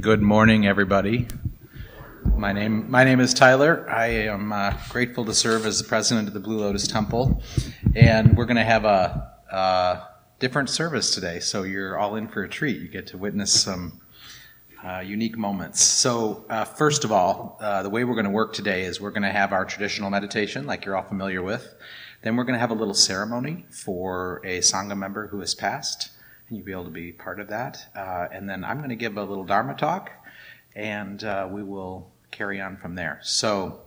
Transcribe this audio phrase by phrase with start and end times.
[0.00, 1.26] Good morning, everybody.
[2.34, 3.84] My name, my name is Tyler.
[3.90, 7.42] I am uh, grateful to serve as the president of the Blue Lotus Temple,
[7.94, 10.02] and we're going to have a, a,
[10.38, 11.38] different service today.
[11.40, 12.80] So you're all in for a treat.
[12.80, 14.00] You get to witness some
[14.82, 15.82] uh, unique moments.
[15.82, 19.10] So uh, first of all, uh, the way we're going to work today is we're
[19.10, 21.74] going to have our traditional meditation, like you're all familiar with.
[22.22, 26.10] Then we're going to have a little ceremony for a sangha member who has passed
[26.50, 27.86] you'll be able to be part of that.
[27.94, 30.10] Uh, and then I'm going to give a little Dharma talk,
[30.74, 33.20] and uh, we will carry on from there.
[33.22, 33.80] So,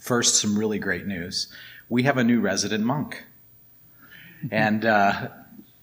[0.00, 1.52] first, some really great news.
[1.88, 3.24] We have a new resident monk.
[4.50, 5.28] And uh,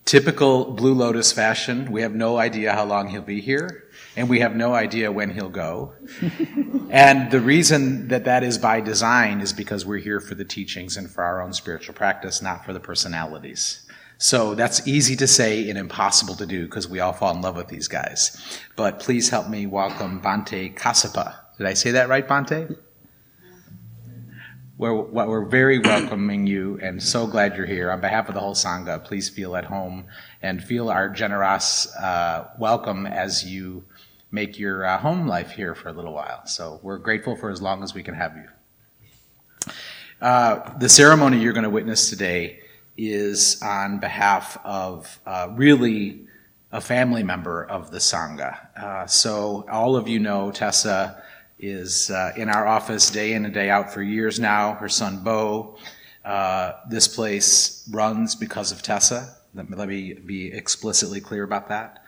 [0.06, 4.40] typical Blue Lotus fashion, we have no idea how long he'll be here, and we
[4.40, 5.94] have no idea when he'll go.
[6.90, 10.96] and the reason that that is by design is because we're here for the teachings
[10.96, 13.85] and for our own spiritual practice, not for the personalities.
[14.18, 17.58] So that's easy to say and impossible to do because we all fall in love
[17.58, 18.60] with these guys.
[18.76, 21.36] But please help me welcome Bhante Kassapa.
[21.58, 22.78] Did I say that right, Bhante?
[24.78, 27.92] We're, we're very welcoming you and so glad you're here.
[27.92, 30.06] On behalf of the whole Sangha, please feel at home
[30.42, 33.86] and feel our generous uh, welcome as you
[34.32, 36.46] make your uh, home life here for a little while.
[36.46, 39.72] So we're grateful for as long as we can have you.
[40.22, 42.60] Uh, the ceremony you're going to witness today
[42.98, 46.26] is on behalf of uh, really
[46.72, 48.58] a family member of the Sangha.
[48.76, 51.24] Uh, so, all of you know Tessa
[51.60, 54.74] is uh, in our office day in and day out for years now.
[54.74, 55.78] Her son Bo.
[56.24, 59.36] Uh, this place runs because of Tessa.
[59.54, 62.04] Let me, let me be explicitly clear about that.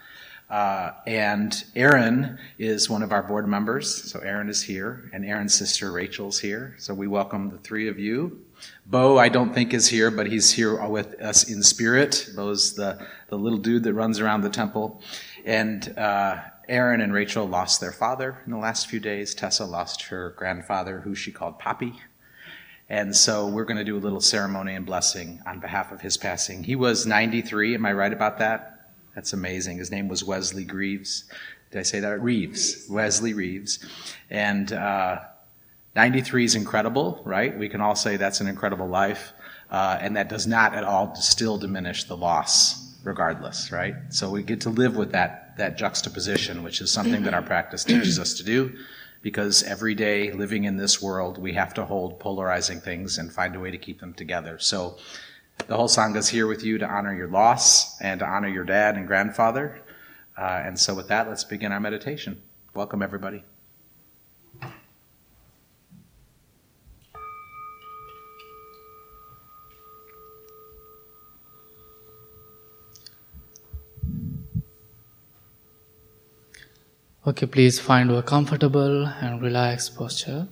[0.49, 4.11] Uh, and Aaron is one of our board members.
[4.11, 6.75] So Aaron is here, and Aaron's sister Rachel's here.
[6.77, 8.41] So we welcome the three of you
[8.85, 12.29] Bo, I don't think is here, but he's here with us in spirit.
[12.35, 15.01] Bo's the, the little dude that runs around the temple.
[15.43, 16.37] And uh,
[16.69, 19.35] Aaron and Rachel lost their father in the last few days.
[19.35, 21.93] Tessa lost her grandfather, who she called Poppy.
[22.89, 26.15] And so we're going to do a little ceremony and blessing on behalf of his
[26.15, 26.63] passing.
[26.63, 27.75] He was 93.
[27.75, 28.91] Am I right about that?
[29.15, 29.77] That's amazing.
[29.77, 31.25] His name was Wesley Greaves.
[31.71, 32.21] Did I say that?
[32.21, 32.87] Reeves.
[32.89, 33.85] Wesley Reeves.
[34.29, 35.19] And uh,
[35.97, 37.57] 93 is incredible, right?
[37.57, 39.33] We can all say that's an incredible life.
[39.71, 43.95] Uh, and that does not at all still diminish the loss, regardless, right?
[44.09, 47.83] So we get to live with that, that juxtaposition, which is something that our practice
[47.83, 48.77] teaches us to do,
[49.23, 53.55] because every day living in this world, we have to hold polarizing things and find
[53.55, 54.59] a way to keep them together.
[54.59, 54.97] So
[55.65, 58.65] the whole Sangha is here with you to honor your loss and to honor your
[58.65, 59.81] dad and grandfather.
[60.37, 62.39] Uh, and so with that, let's begin our meditation.
[62.75, 63.43] Welcome, everybody.
[77.27, 80.47] Okay, please find a comfortable and relaxed posture.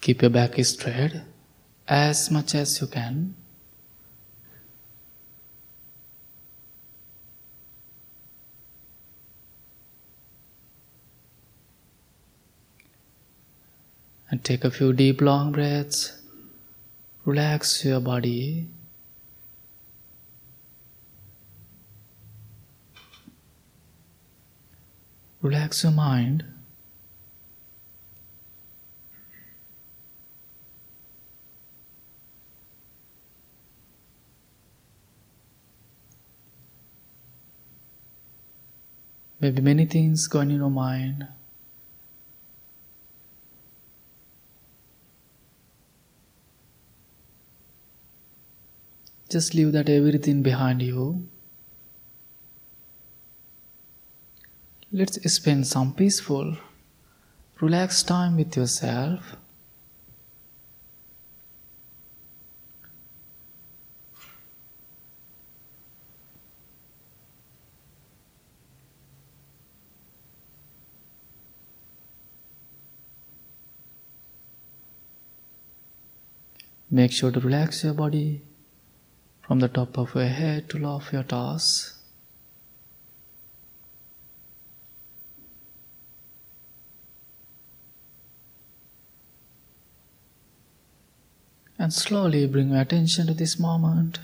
[0.00, 1.22] Keep your back straight
[1.88, 3.34] as much as you can.
[14.30, 16.22] And take a few deep long breaths.
[17.24, 18.68] Relax your body.
[25.46, 26.44] Relax your mind.
[39.38, 41.28] Maybe many things going in your mind.
[49.30, 51.28] Just leave that everything behind you.
[54.98, 56.56] Let's spend some peaceful,
[57.60, 59.36] relaxed time with yourself.
[76.90, 78.40] Make sure to relax your body
[79.42, 81.95] from the top of your head to the off your toes.
[91.86, 94.18] And slowly bring your attention to this moment.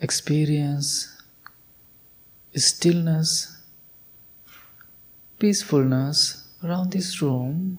[0.00, 1.16] Experience
[2.56, 3.56] stillness,
[5.38, 7.78] peacefulness around this room.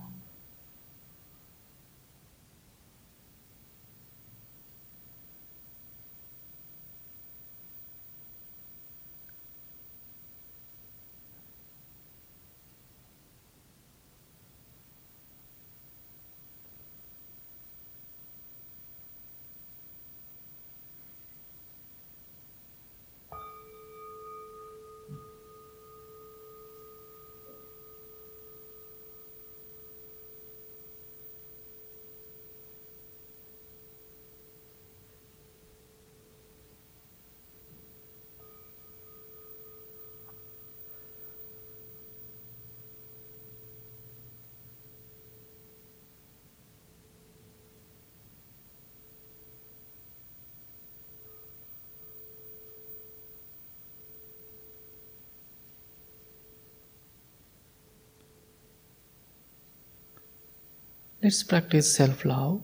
[61.24, 62.62] Let's practice self love.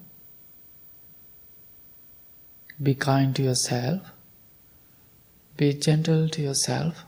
[2.84, 4.02] Be kind to yourself.
[5.56, 7.06] Be gentle to yourself.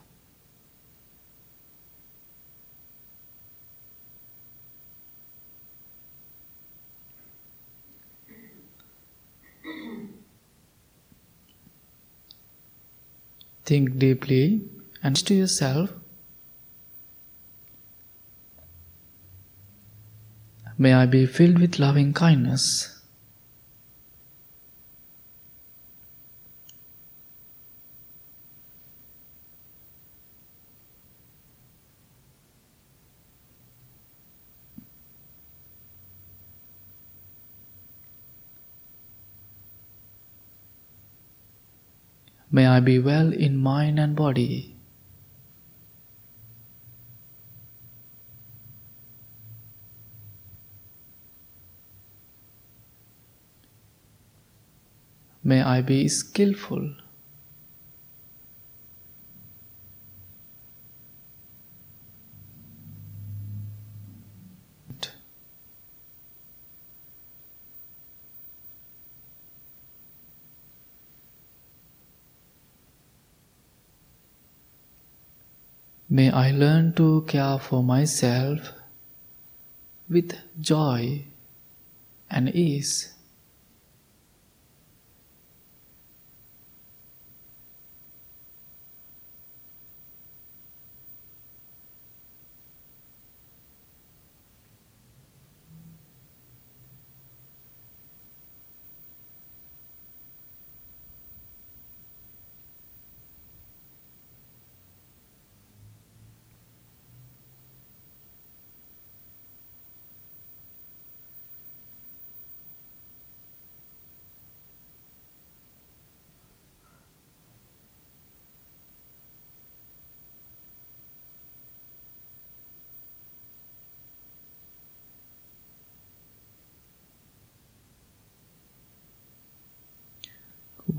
[13.65, 14.61] Think deeply
[15.03, 15.91] and to yourself
[20.81, 23.03] May I be filled with loving kindness.
[42.49, 44.80] May I be well in mind and body.
[55.43, 56.95] May I be skillful.
[76.13, 78.73] May I learn to care for myself
[80.09, 81.23] with joy
[82.29, 83.13] and ease.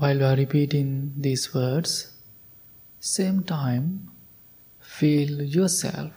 [0.03, 2.11] While you are repeating these words,
[2.99, 4.11] same time
[4.81, 6.11] feel yourself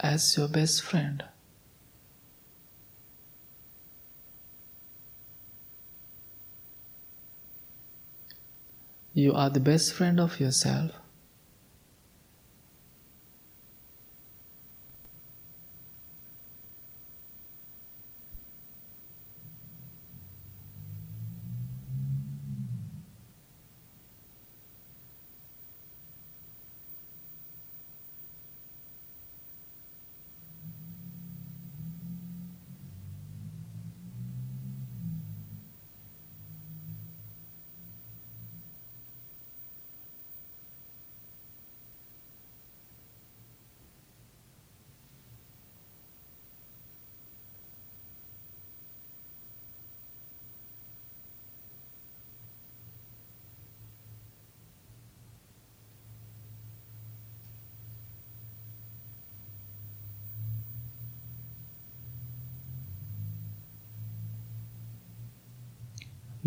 [0.00, 1.22] as your best friend.
[9.14, 10.90] You are the best friend of yourself.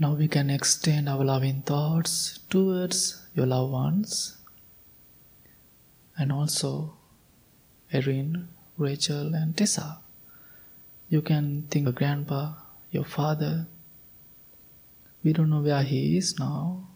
[0.00, 4.38] Now we can extend our loving thoughts towards your loved ones
[6.16, 6.96] and also
[7.92, 10.00] Erin, Rachel, and Tessa.
[11.10, 12.54] You can think of grandpa,
[12.90, 13.66] your father.
[15.22, 16.88] We don't know where he is now,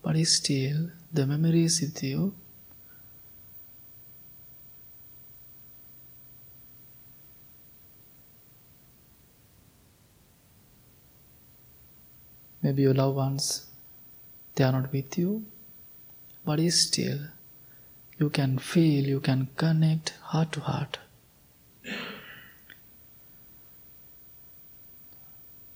[0.00, 2.36] but he's still the memory is with you.
[12.64, 13.66] Maybe your loved ones,
[14.54, 15.44] they are not with you,
[16.46, 17.18] but still
[18.18, 20.98] you can feel, you can connect heart to heart.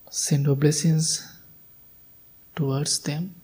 [0.09, 1.31] Send your blessings
[2.55, 3.35] towards them.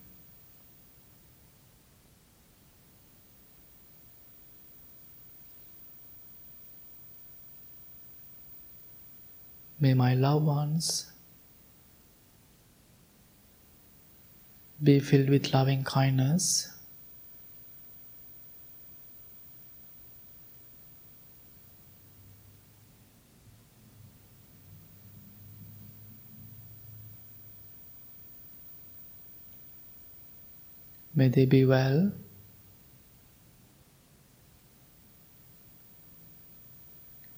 [9.78, 11.12] May my loved ones
[14.82, 16.68] be filled with loving kindness.
[31.14, 32.12] May they be well.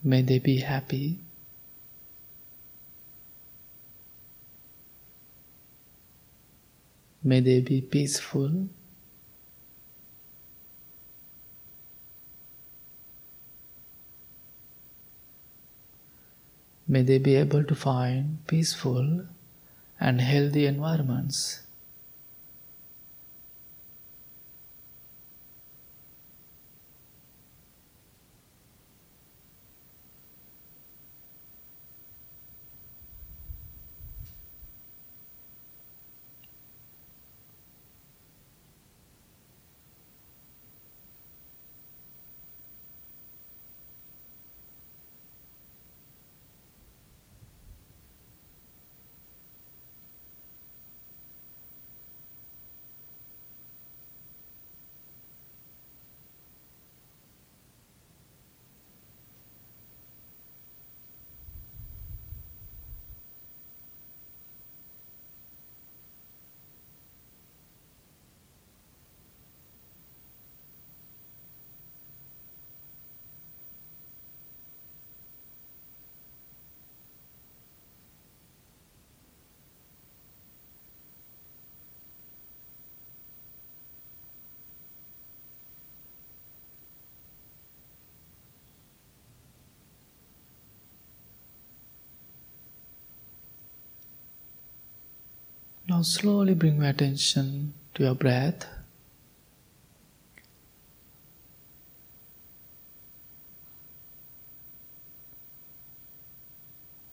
[0.03, 1.21] May they be happy.
[7.23, 8.69] May they be peaceful.
[16.87, 19.27] May they be able to find peaceful
[20.01, 21.68] and healthy environments.
[95.99, 98.67] Now slowly bring your attention to your breath.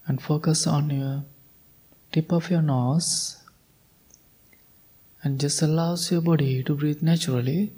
[0.06, 1.24] And focus on your
[2.12, 3.38] tip of your nose
[5.24, 7.74] and just allows your body to breathe naturally.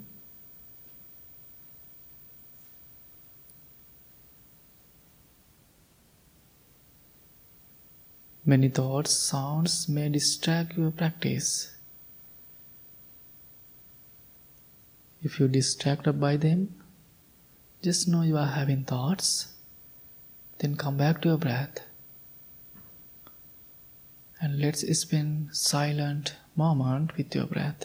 [8.48, 11.70] Many thoughts, sounds may distract your practice.
[15.22, 16.74] If you're distracted by them,
[17.82, 19.48] just know you are having thoughts.
[20.60, 21.80] Then come back to your breath.
[24.40, 27.84] And let's spend silent moment with your breath.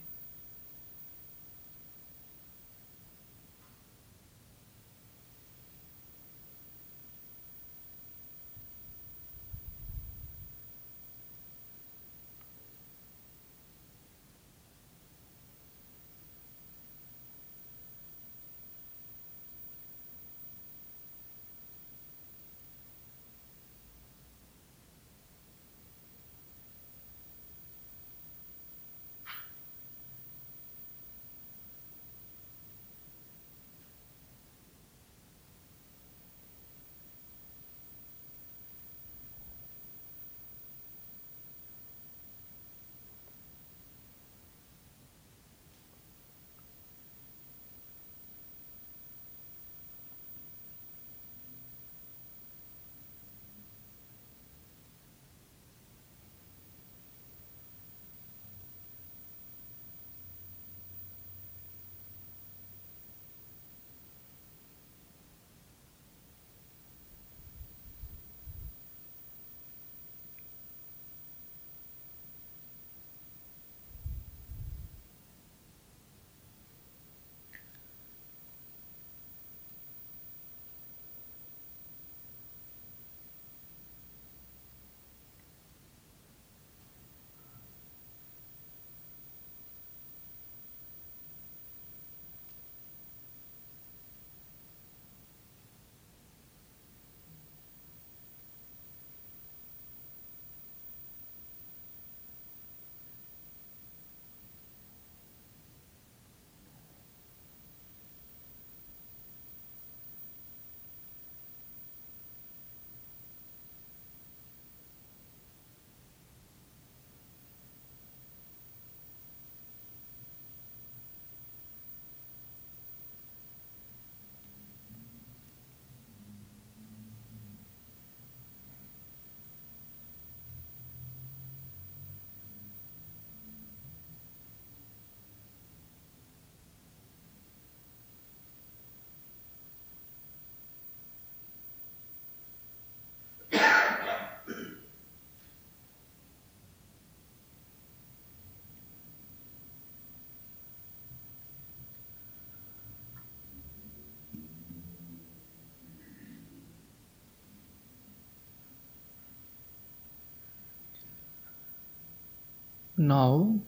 [163.01, 163.59] Now,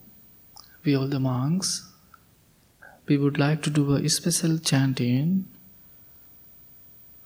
[0.84, 1.90] we all the monks,
[3.08, 5.46] we would like to do a special chanting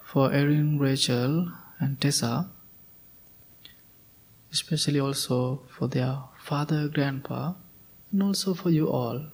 [0.02, 2.48] for Erin, Rachel, and Tessa,
[4.50, 7.52] especially also for their father, grandpa,
[8.10, 9.26] and also for you all.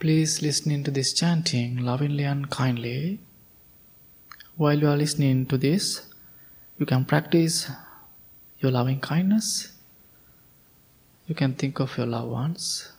[0.00, 3.20] Please listen to this chanting lovingly and kindly.
[4.56, 6.08] While you are listening to this,
[6.76, 7.70] you can practice
[8.61, 9.71] your loving kindness.
[11.27, 12.95] You can think of your loved ones.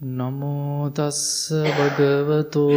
[0.00, 2.70] නමෝ තස්ස භගවතෝ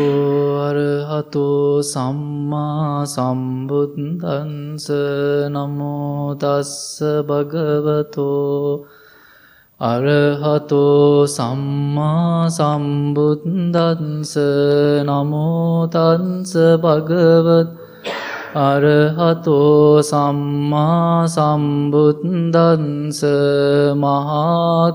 [0.59, 4.85] අරහතෝ සම්මා සම්බුද්දන්ස
[5.49, 8.85] නමෝ තස්ස භගවතෝ
[9.79, 14.33] අරහතෝ සම්මා සම්බුද්දන්ස
[15.03, 16.55] නමෝ තස්ස
[16.85, 17.80] භගවතෝ
[18.54, 23.20] අරහතෝ සම්මා සම්බුද්දන්ස
[23.96, 24.92] මහාකාරුණිකෝනාතෝ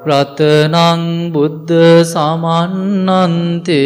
[0.00, 3.80] රතනං බුද්ධ සමන්නන්ති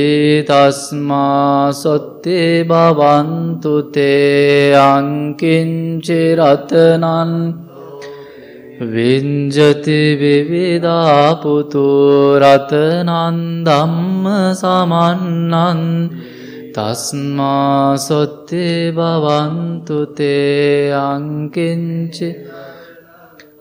[0.45, 7.55] තස්මා සොත්තේ බවන්තුතේ අංකින්චි රතනන්
[8.85, 11.89] විංජති විවිධාපුතු
[12.37, 16.11] රතනන් ධම්ම සමන්නන්
[16.75, 22.37] තස්මා සොත්තේ බවන්තුතේ අංකින්චි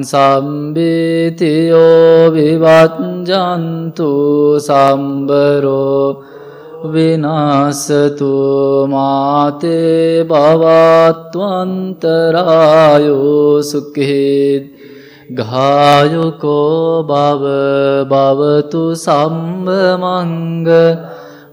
[0.04, 1.88] සම්බිතියෝ
[2.36, 4.12] විවත්ජන්තු
[4.60, 6.33] සම්බරෝ
[6.84, 8.32] විනාසතු
[8.86, 11.32] මාතේ භවත්වන්තරායෝ
[13.62, 14.64] සුකෙහෙත්
[15.30, 17.42] ගායුකෝ බව
[18.04, 20.68] භවතු සම්බමංග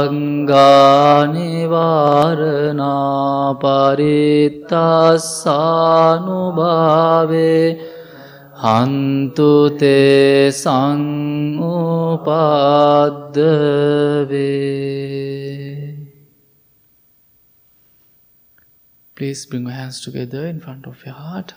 [3.56, 4.84] පරිත්තස්සානුභාවේ
[8.64, 11.84] හන්තුතේ සංඋපාද්දවේ
[19.24, 21.54] Please bring your hands together in front of your heart.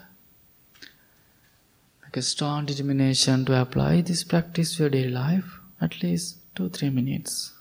[2.05, 6.69] Make a strong determination to apply this practice to your daily life, at least 2
[6.69, 7.55] 3 minutes.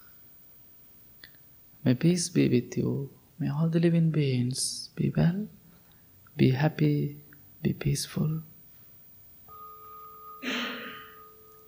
[1.84, 3.10] May peace be with you.
[3.40, 5.48] May all the living beings be well,
[6.38, 7.18] be happy,
[7.64, 8.44] be peaceful.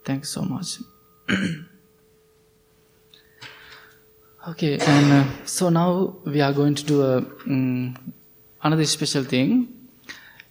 [0.05, 0.77] Thanks so much.
[4.49, 8.13] okay, and uh, so now we are going to do a um,
[8.63, 9.67] another special thing,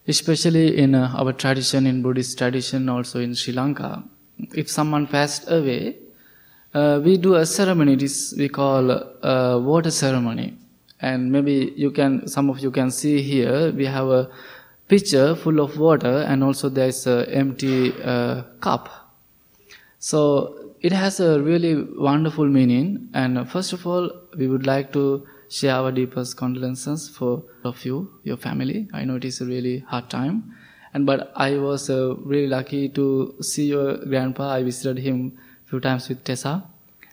[0.06, 4.04] especially in uh, our tradition, in Buddhist tradition, also in Sri Lanka,
[4.54, 5.96] if someone passed away,
[6.74, 7.96] uh, we do a ceremony.
[7.96, 10.56] This we call uh, water ceremony,
[11.00, 13.72] and maybe you can, some of you can see here.
[13.72, 14.30] We have a
[14.88, 18.90] pitcher full of water, and also there's an empty uh, cup.
[19.98, 23.08] So it has a really wonderful meaning.
[23.14, 28.10] And first of all, we would like to share our deepest condolences for of you,
[28.24, 28.88] your family.
[28.92, 30.54] I know it is a really hard time,
[30.94, 34.50] and but I was uh, really lucky to see your grandpa.
[34.50, 36.64] I visited him a few times with Tessa,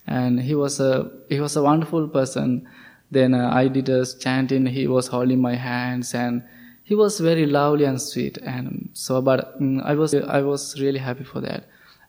[0.08, 2.68] and he was a he was a wonderful person.
[3.12, 4.66] Then uh, I did a chanting.
[4.66, 6.44] He was holding my hands, and
[6.84, 8.38] he was very lovely and sweet.
[8.40, 11.66] And so, but um, I was I was really happy for that.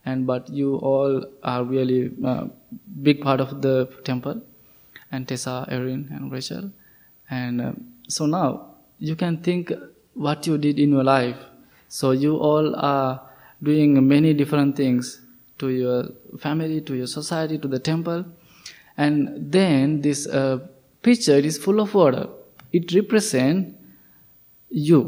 [0.07, 2.47] And but you all are really uh,
[3.03, 4.43] big part of the temple,
[5.15, 6.71] and Tessa, Erin, and Rachel.
[7.31, 7.73] And uh,
[8.09, 9.73] so now you can think
[10.15, 11.37] what you did in your life.
[11.89, 13.21] So you all are
[13.63, 15.21] doing many different things
[15.59, 18.25] to your family, to your society, to the temple.
[18.97, 20.59] And then this uh,
[21.03, 22.29] picture is full of water.
[22.73, 23.77] It represents
[24.71, 25.01] you.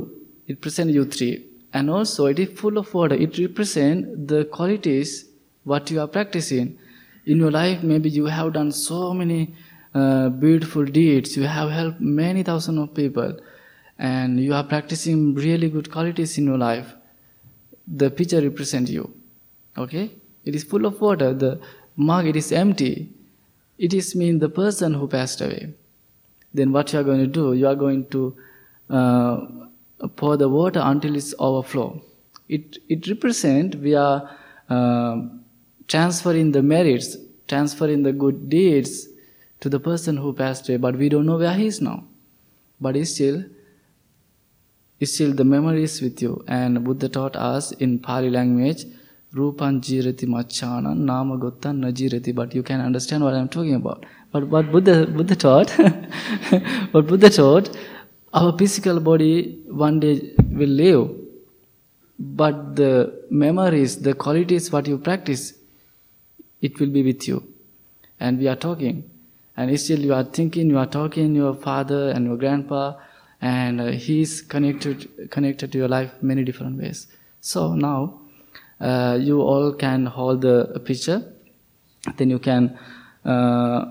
[0.47, 1.45] It represents you three.
[1.73, 3.14] And also it is full of water.
[3.14, 5.29] It represents the qualities
[5.64, 6.79] what you are practicing.
[7.27, 9.55] In your life, maybe you have done so many
[9.97, 11.37] uh, beautiful deeds.
[11.37, 13.39] You have helped many thousands of people.
[13.99, 16.93] And you are practicing really good qualities in your life.
[17.89, 19.11] The picture represents you.
[19.79, 20.11] Okay?
[20.45, 21.33] It is full of water.
[21.33, 21.61] The
[21.97, 23.11] mug, it is empty.
[23.79, 25.73] It is mean the person who passed away.
[26.53, 27.55] Then what you are going to do?
[27.55, 28.37] You are going to
[28.91, 29.41] uh,
[30.17, 32.03] pour the water until it's overflow.
[32.49, 34.31] It it represent we are
[34.69, 35.23] uh,
[35.89, 37.17] transferring the merits,
[37.49, 39.09] transferring the good deeds
[39.61, 42.05] to the person who passed away, but we don't know where he is now.
[42.81, 43.45] But still,
[45.03, 46.45] still the memory is with you.
[46.47, 48.85] And Buddha taught us in Pali language,
[49.35, 52.35] Rupan jirati machana, nama gottan najirati.
[52.35, 54.05] But you can understand what I'm talking about.
[54.33, 55.71] But what Buddha, Buddha taught,
[56.92, 57.77] what Buddha taught,
[58.33, 61.11] our physical body one day will live.
[62.19, 65.55] But the memories, the qualities what you practice,
[66.61, 67.47] it will be with you.
[68.19, 69.11] And we are talking.
[69.57, 72.95] And still you are thinking, you are talking, your father and your grandpa,
[73.40, 77.07] and uh, he is connected, connected to your life many different ways.
[77.40, 78.21] So now,
[78.81, 81.33] uh, you all can hold the picture,
[82.16, 82.79] then you can
[83.25, 83.87] uh,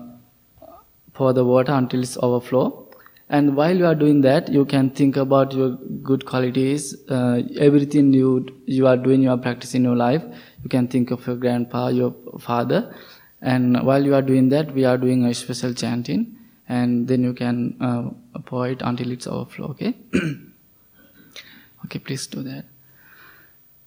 [1.12, 2.86] pour the water until it's overflow.
[3.28, 5.70] And while you are doing that, you can think about your
[6.02, 10.22] good qualities, uh, everything you you are doing, you are practicing in your life.
[10.62, 12.94] You can think of your grandpa, your father,
[13.41, 17.33] and while you are doing that, we are doing a special chanting, and then you
[17.33, 19.67] can uh, pour it until it's overflow.
[19.69, 19.95] Okay.
[21.85, 22.65] okay, please do that.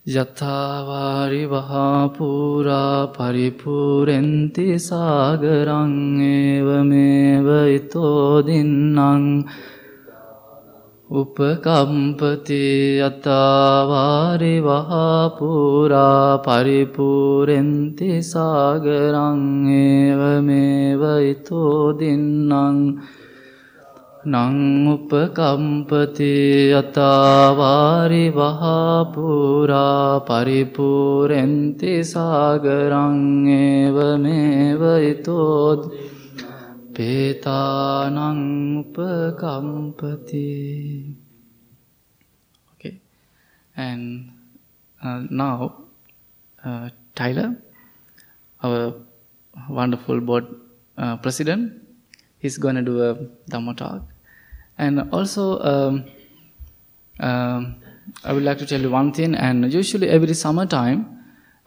[0.07, 9.25] යථාවාරි වහාපූරා පරිපූරෙන්ති සාගරං ඒවමේව ඉතෝදින්නං
[11.10, 22.54] උපකම්පති අතාවාරි වහාපුරා පරිපූරෙන්ති සාගරංඒව මේවයිතෝදින්නං
[24.28, 25.16] නංඋපකම්පති
[26.76, 36.09] අතාවාරි වහාපුරා පරිපූරෙන්ති සාගරංඒව මේවයිතෝදින්නං
[36.99, 38.19] පේතානං
[38.81, 40.43] උපකම්පති
[42.73, 43.01] okay
[43.77, 44.31] and
[45.05, 45.75] uh, now
[46.65, 47.57] uh, Tyler
[48.65, 48.95] our
[49.69, 50.47] wonderful board
[50.99, 51.73] uh, president
[52.39, 53.15] he's going to do a
[53.51, 54.15] Dhamma talk
[54.77, 56.05] and also, um,
[57.21, 57.77] um,
[58.25, 59.35] I would like to tell you one thing.
[59.35, 61.18] And usually every summertime,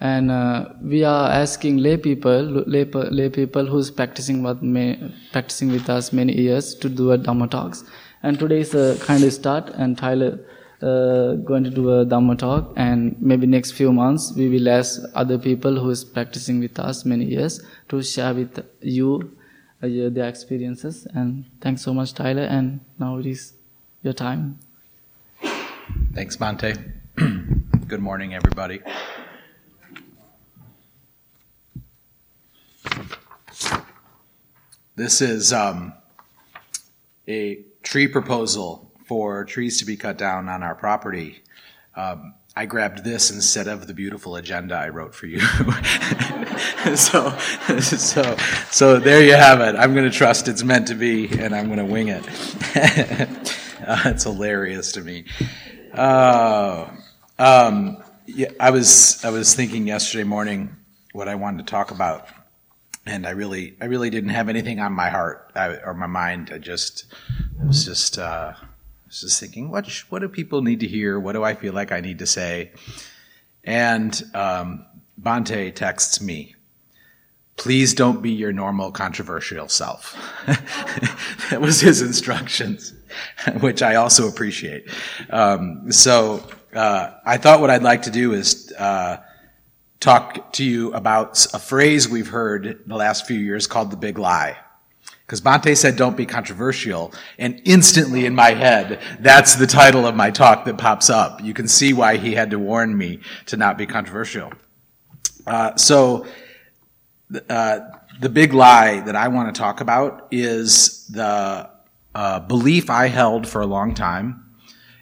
[0.03, 5.71] and uh, we are asking lay people, lay, lay people who's practicing with me, practicing
[5.71, 7.85] with us many years to do a Dhamma talks.
[8.25, 10.41] And today is a kind of start, and Tyler
[10.83, 15.01] uh, going to do a Dhamma talk, and maybe next few months we will ask
[15.15, 19.31] other people who is practicing with us many years to share with you
[19.85, 21.07] uh, their experiences.
[21.15, 22.43] And thanks so much, Tyler.
[22.43, 23.53] And now it is
[24.03, 24.59] your time.
[26.13, 26.93] Thanks, Bhante.
[27.87, 28.81] Good morning, everybody.
[34.95, 35.95] This is um,
[37.27, 41.43] a tree proposal for trees to be cut down on our property.
[41.97, 45.41] Um, I grabbed this instead of the beautiful agenda I wrote for you.
[46.95, 47.31] so,
[47.81, 48.37] so,
[48.71, 49.77] so there you have it.
[49.77, 52.25] I'm going to trust it's meant to be, and I'm going to wing it.
[53.87, 55.25] uh, it's hilarious to me.
[55.95, 56.91] Uh,
[57.39, 60.77] um, yeah, I was I was thinking yesterday morning
[61.13, 62.29] what I wanted to talk about,
[63.07, 66.51] and I really I really didn't have anything on my heart I, or my mind.
[66.53, 67.07] I just
[67.61, 68.19] I was just.
[68.19, 68.55] Uh,
[69.13, 71.21] was just thinking, what sh- what do people need to hear?
[71.21, 72.73] What do I feel like I need to say?
[73.65, 74.87] And um,
[75.21, 76.55] Bhante texts me,
[77.57, 80.17] please don't be your normal controversial self.
[81.51, 82.95] that was his instructions,
[83.61, 84.89] which I also appreciate.
[85.29, 89.19] Um, so uh, I thought what I'd like to do is uh,
[90.03, 94.19] talk to you about a phrase we've heard the last few years called the big
[94.19, 94.59] lie
[95.25, 97.13] Because Bhante said, don't be controversial.
[97.39, 101.41] And instantly in my head, that's the title of my talk that pops up.
[101.41, 104.53] You can see why he had to warn me to not be controversial.
[105.47, 106.27] Uh, so,
[107.49, 107.81] uh,
[108.21, 111.71] the big lie that I want to talk about is the
[112.15, 114.55] uh, belief I held for a long time,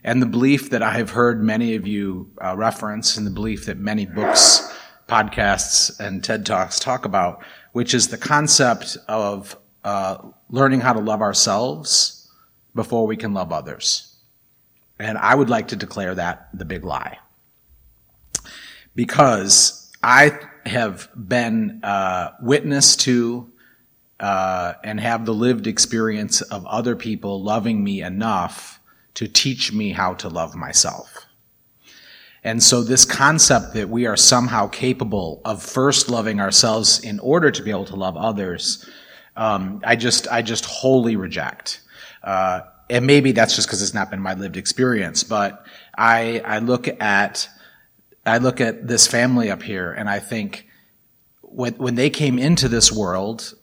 [0.04, 3.66] and the belief that I have heard many of you uh, reference, and the belief
[3.66, 4.72] that many books,
[5.10, 7.42] podcasts, and TED Talks talk about,
[7.72, 10.18] which is the concept of uh,
[10.48, 12.30] learning how to love ourselves
[12.74, 14.16] before we can love others.
[15.00, 17.18] And I would like to declare that the big lie.
[18.94, 23.50] Because I have been uh, witness to
[24.20, 28.80] uh, and have the lived experience of other people loving me enough
[29.14, 31.19] to teach me how to love myself.
[32.42, 37.50] And so this concept that we are somehow capable of first loving ourselves in order
[37.50, 38.88] to be able to love others,
[39.36, 41.80] um, I just I just wholly reject.
[42.22, 45.64] Uh, and maybe that's just because it's not been my lived experience, but
[45.96, 47.48] I I look at
[48.24, 50.66] I look at this family up here and I think
[51.42, 53.54] when when they came into this world,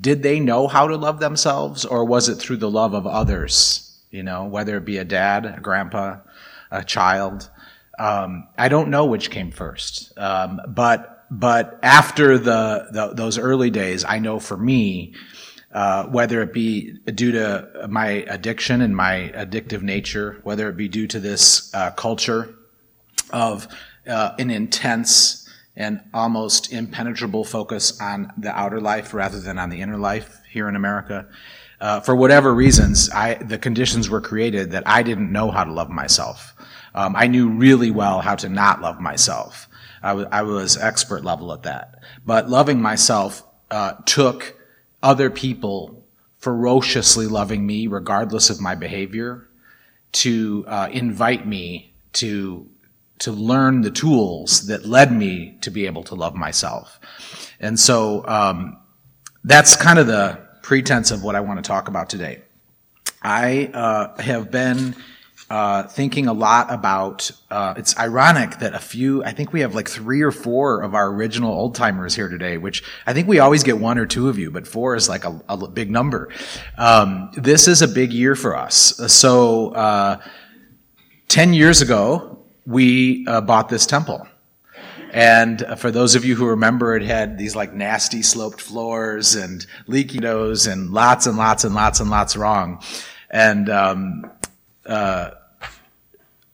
[0.00, 3.84] did they know how to love themselves or was it through the love of others?
[4.10, 6.18] You know, whether it be a dad, a grandpa,
[6.70, 7.50] a child.
[7.98, 13.70] Um, I don't know which came first, um, but but after the, the, those early
[13.70, 15.14] days, I know for me,
[15.72, 20.88] uh, whether it be due to my addiction and my addictive nature, whether it be
[20.88, 22.54] due to this uh, culture
[23.30, 23.68] of
[24.06, 29.80] uh, an intense and almost impenetrable focus on the outer life rather than on the
[29.80, 31.28] inner life here in America.
[31.80, 35.72] Uh, for whatever reasons, I, the conditions were created that I didn't know how to
[35.72, 36.54] love myself.
[36.94, 39.68] Um, I knew really well how to not love myself.
[40.02, 42.02] I, w- I was expert level at that.
[42.24, 44.56] But loving myself uh, took
[45.02, 46.04] other people
[46.38, 49.48] ferociously loving me, regardless of my behavior,
[50.12, 52.68] to uh, invite me to
[53.18, 57.00] to learn the tools that led me to be able to love myself.
[57.58, 58.78] And so um,
[59.42, 62.42] that's kind of the pretense of what I want to talk about today.
[63.20, 64.94] I uh, have been
[65.50, 67.30] uh, thinking a lot about.
[67.50, 70.94] Uh, it's ironic that a few, I think we have like three or four of
[70.94, 74.28] our original old timers here today, which I think we always get one or two
[74.28, 76.30] of you, but four is like a, a big number.
[76.76, 78.96] Um, this is a big year for us.
[79.12, 80.20] So, uh,
[81.28, 84.26] 10 years ago, we uh, bought this temple.
[85.12, 89.64] And for those of you who remember, it had these like nasty sloped floors and
[89.86, 92.82] leaky windows and lots and lots and lots and lots wrong.
[93.30, 94.30] And um,
[94.86, 95.30] uh,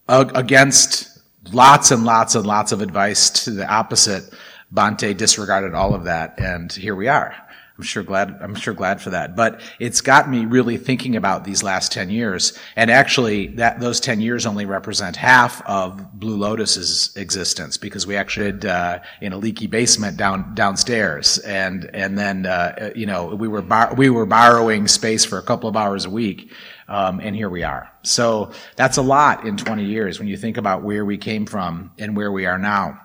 [0.09, 1.19] against
[1.53, 4.25] lots and lots and lots of advice to the opposite,
[4.73, 7.35] Bhante disregarded all of that, and here we are.
[7.77, 9.35] I'm sure glad, I'm sure glad for that.
[9.35, 12.57] But it's got me really thinking about these last 10 years.
[12.77, 18.15] And actually, that, those 10 years only represent half of Blue Lotus's existence because we
[18.15, 21.39] actually did, uh, in a leaky basement down, downstairs.
[21.39, 25.43] And, and then, uh, you know, we were, bar- we were borrowing space for a
[25.43, 26.53] couple of hours a week.
[26.89, 27.91] Um, and here we are.
[28.03, 31.93] So that's a lot in 20 years when you think about where we came from
[31.99, 33.01] and where we are now.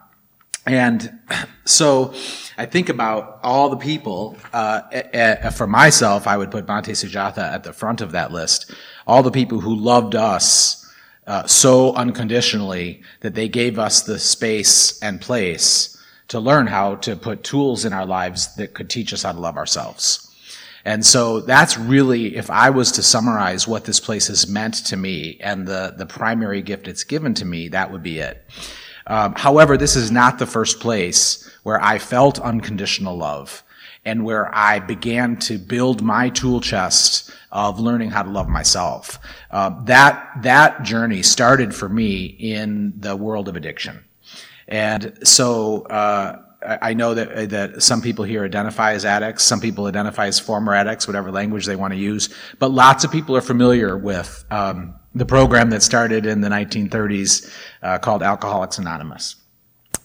[0.66, 1.20] And
[1.66, 2.14] so
[2.58, 6.92] I think about all the people, uh, a, a, for myself, I would put Bhante
[6.92, 8.72] Sujatha at the front of that list.
[9.08, 10.80] All the people who loved us
[11.26, 15.96] uh, so unconditionally that they gave us the space and place
[16.28, 19.40] to learn how to put tools in our lives that could teach us how to
[19.40, 20.29] love ourselves.
[20.86, 24.98] And so that's really, if I was to summarize what this place has meant to
[24.98, 28.46] me and the, the primary gift it's given to me, that would be it.
[29.08, 33.64] Um, however, this is not the first place where I felt unconditional love
[34.06, 39.20] and where I began to build my tool chest of learning how to love myself.
[39.52, 44.06] Uh, that that journey started for me in the world of addiction,
[44.68, 45.82] and so.
[45.84, 50.40] Uh, I know that that some people here identify as addicts, some people identify as
[50.40, 52.30] former addicts, whatever language they want to use.
[52.60, 57.52] But lots of people are familiar with um, the program that started in the 1930s
[57.82, 59.38] uh, called Alcoholics Anonymous.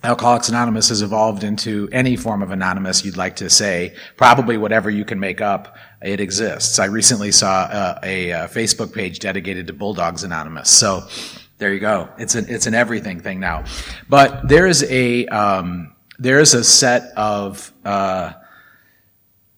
[0.04, 3.94] Alcoholics Anonymous has evolved into any form of anonymous you'd like to say.
[4.16, 6.78] Probably whatever you can make up, it exists.
[6.78, 10.68] I recently saw uh, a, a, Facebook page dedicated to Bulldogs Anonymous.
[10.68, 11.08] So
[11.56, 12.10] there you go.
[12.18, 13.64] It's an it's an everything thing now.
[14.08, 18.32] But there is a um, there is a set of uh,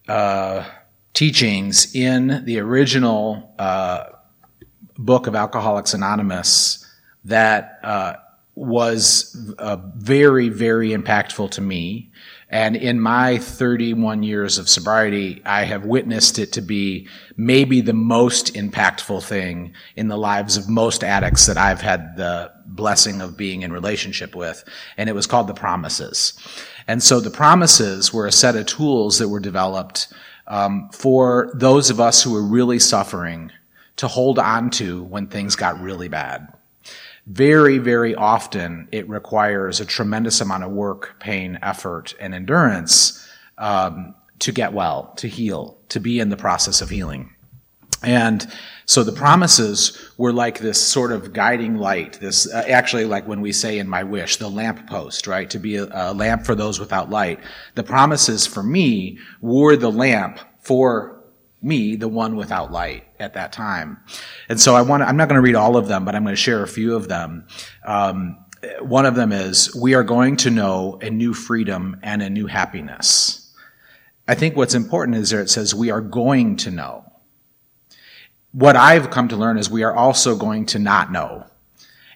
[0.07, 0.63] uh
[1.13, 4.03] teachings in the original uh,
[4.97, 6.85] book of Alcoholics Anonymous
[7.25, 8.13] that uh,
[8.53, 12.11] was uh, very, very impactful to me.
[12.49, 17.93] And in my 31 years of sobriety, I have witnessed it to be maybe the
[17.93, 23.35] most impactful thing in the lives of most addicts that I've had the blessing of
[23.35, 24.63] being in relationship with.
[24.95, 26.37] And it was called the promises.
[26.87, 30.07] And so the promises were a set of tools that were developed
[30.47, 33.51] um, for those of us who were really suffering
[33.97, 36.47] to hold on to when things got really bad
[37.27, 44.15] very, very often it requires a tremendous amount of work, pain, effort, and endurance um,
[44.39, 47.33] to get well, to heal, to be in the process of healing.
[48.01, 48.47] And
[48.85, 53.41] so the promises were like this sort of guiding light, this uh, actually like when
[53.41, 55.49] we say in my wish, the lamp post, right?
[55.49, 57.39] To be a, a lamp for those without light.
[57.75, 61.16] The promises for me were the lamp for
[61.61, 63.97] me, the one without light at that time.
[64.49, 66.35] And so I want I'm not going to read all of them, but I'm going
[66.35, 67.47] to share a few of them.
[67.85, 68.37] Um,
[68.81, 72.47] one of them is, we are going to know a new freedom and a new
[72.47, 73.53] happiness.
[74.27, 77.05] I think what's important is there it says, we are going to know.
[78.51, 81.45] What I've come to learn is we are also going to not know.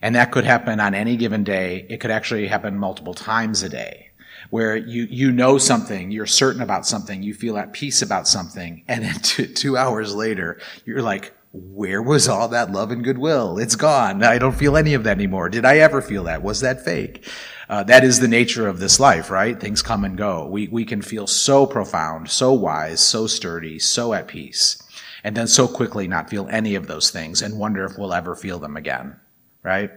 [0.01, 1.85] And that could happen on any given day.
[1.89, 4.10] It could actually happen multiple times a day
[4.51, 8.83] where you, you know something, you're certain about something, you feel at peace about something,
[8.87, 13.57] and then two, two hours later, you're like, where was all that love and goodwill?
[13.57, 14.23] It's gone.
[14.23, 15.49] I don't feel any of that anymore.
[15.49, 16.43] Did I ever feel that?
[16.43, 17.27] Was that fake?
[17.69, 19.59] Uh, that is the nature of this life, right?
[19.59, 20.45] Things come and go.
[20.47, 24.81] We, we can feel so profound, so wise, so sturdy, so at peace,
[25.23, 28.35] and then so quickly not feel any of those things and wonder if we'll ever
[28.35, 29.17] feel them again,
[29.63, 29.91] right?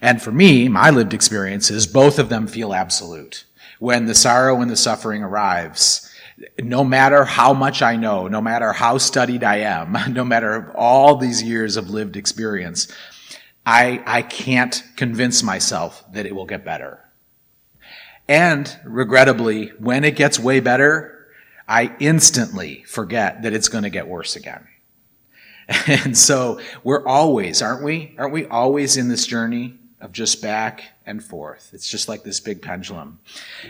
[0.00, 3.44] And for me, my lived experience is both of them feel absolute.
[3.78, 6.10] When the sorrow and the suffering arrives,
[6.62, 11.16] no matter how much I know, no matter how studied I am, no matter all
[11.16, 12.88] these years of lived experience,
[13.66, 17.00] I, I can't convince myself that it will get better.
[18.28, 21.28] And regrettably, when it gets way better,
[21.68, 24.66] I instantly forget that it's going to get worse again.
[25.86, 28.14] And so we're always, aren't we?
[28.18, 31.70] Aren't we always in this journey of just back and forth.
[31.72, 33.18] It's just like this big pendulum.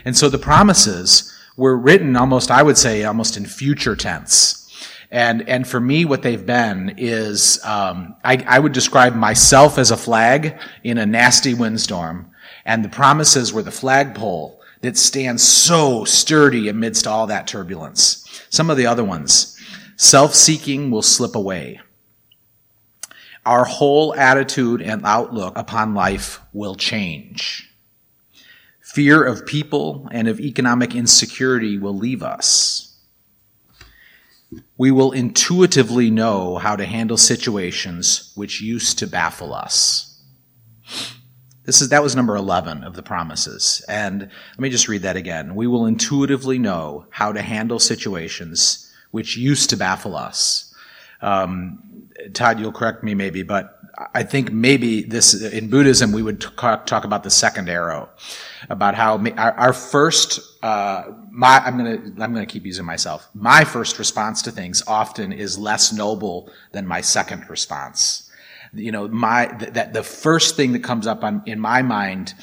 [0.03, 4.61] And so the promises were written almost, I would say, almost in future tense.
[5.09, 9.91] And, and for me, what they've been is, um, I, I would describe myself as
[9.91, 12.31] a flag in a nasty windstorm.
[12.65, 18.27] And the promises were the flagpole that stands so sturdy amidst all that turbulence.
[18.49, 19.57] Some of the other ones.
[19.95, 21.79] Self-seeking will slip away
[23.45, 27.71] our whole attitude and outlook upon life will change.
[28.81, 32.97] Fear of people and of economic insecurity will leave us.
[34.77, 40.21] We will intuitively know how to handle situations which used to baffle us.
[41.65, 43.83] This is, that was number 11 of the promises.
[43.89, 45.55] And let me just read that again.
[45.55, 50.73] We will intuitively know how to handle situations which used to baffle us.
[51.21, 51.94] Um,
[52.33, 53.79] Todd, you'll correct me maybe, but
[54.13, 58.09] I think maybe this in Buddhism we would talk, talk about the second arrow,
[58.69, 60.39] about how our, our first.
[60.63, 63.29] Uh, my, I'm gonna I'm gonna keep using myself.
[63.33, 68.29] My first response to things often is less noble than my second response.
[68.73, 72.33] You know, my that the first thing that comes up on, in my mind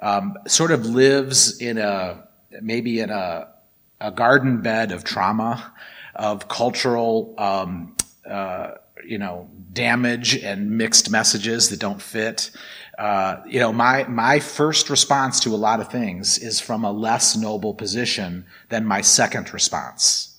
[0.00, 2.28] um, sort of lives in a
[2.60, 3.48] maybe in a
[4.00, 5.72] a garden bed of trauma,
[6.14, 7.34] of cultural.
[7.38, 7.96] Um,
[8.28, 8.72] uh,
[9.04, 12.50] you know, damage and mixed messages that don't fit.
[12.98, 16.90] Uh, you know, my, my first response to a lot of things is from a
[16.90, 20.36] less noble position than my second response.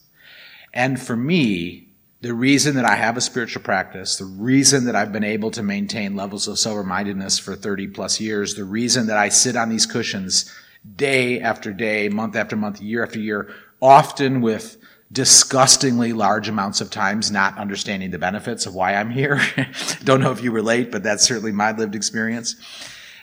[0.73, 1.87] And for me,
[2.21, 5.63] the reason that I have a spiritual practice, the reason that I've been able to
[5.63, 9.69] maintain levels of sober mindedness for 30 plus years, the reason that I sit on
[9.69, 10.53] these cushions
[10.95, 14.77] day after day, month after month, year after year, often with
[15.11, 19.41] disgustingly large amounts of times not understanding the benefits of why I'm here.
[20.03, 22.55] Don't know if you relate, but that's certainly my lived experience.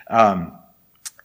[0.08, 0.58] Um,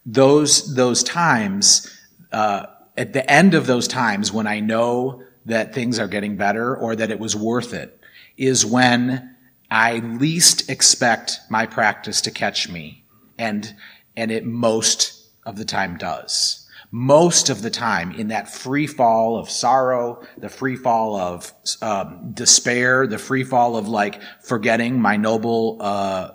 [0.06, 1.88] those those times,
[2.32, 6.76] uh, at the end of those times, when I know that things are getting better
[6.76, 7.98] or that it was worth it,
[8.36, 9.36] is when
[9.70, 13.04] I least expect my practice to catch me,
[13.38, 13.74] and
[14.16, 16.61] and it most of the time does
[16.94, 22.32] most of the time in that free fall of sorrow, the free fall of um,
[22.34, 26.32] despair, the free fall of like forgetting my noble uh,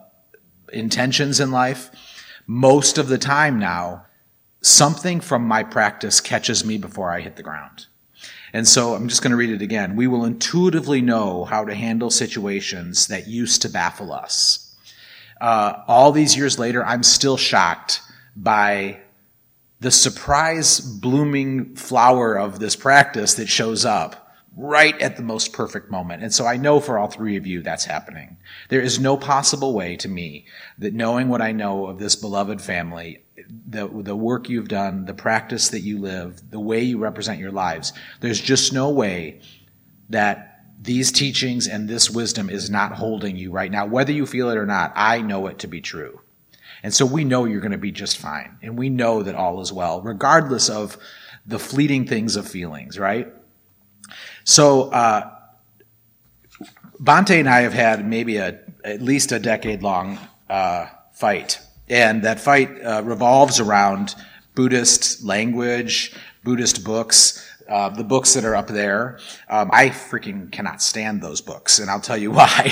[0.73, 1.91] intentions in life.
[2.47, 4.07] Most of the time now,
[4.61, 7.85] something from my practice catches me before I hit the ground.
[8.51, 9.95] And so I'm just going to read it again.
[9.95, 14.75] We will intuitively know how to handle situations that used to baffle us.
[15.39, 18.01] uh, all these years later, I'm still shocked
[18.35, 19.01] by
[19.79, 25.91] the surprise blooming flower of this practice that shows up right at the most perfect
[25.91, 26.23] moment.
[26.23, 28.37] And so I know for all three of you that's happening.
[28.69, 30.47] There is no possible way to me
[30.79, 33.23] that knowing what I know of this beloved family,
[33.69, 37.51] the, the work you've done, the practice that you live, the way you represent your
[37.51, 39.41] lives, there's just no way
[40.09, 43.85] that these teachings and this wisdom is not holding you right now.
[43.85, 46.21] Whether you feel it or not, I know it to be true.
[46.87, 48.59] And so we know you're going to be just fine.
[48.61, 50.97] And we know that all is well, regardless of
[51.45, 53.27] the fleeting things of feelings, right?
[54.45, 55.29] So, uh,
[57.03, 60.17] Bhante and I have had maybe a, at least a decade long
[60.49, 61.59] uh, fight.
[61.89, 64.15] And that fight uh, revolves around
[64.55, 66.15] Buddhist language,
[66.45, 69.19] Buddhist books, uh, the books that are up there.
[69.49, 72.71] Um, I freaking cannot stand those books, and I'll tell you why.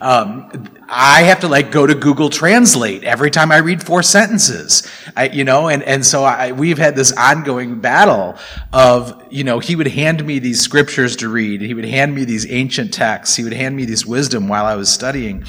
[0.00, 4.86] Um, I have to like go to Google Translate every time I read four sentences,
[5.16, 8.36] I, you know, and and so I, we've had this ongoing battle
[8.72, 12.24] of, you know, he would hand me these scriptures to read, he would hand me
[12.24, 15.44] these ancient texts, he would hand me this wisdom while I was studying.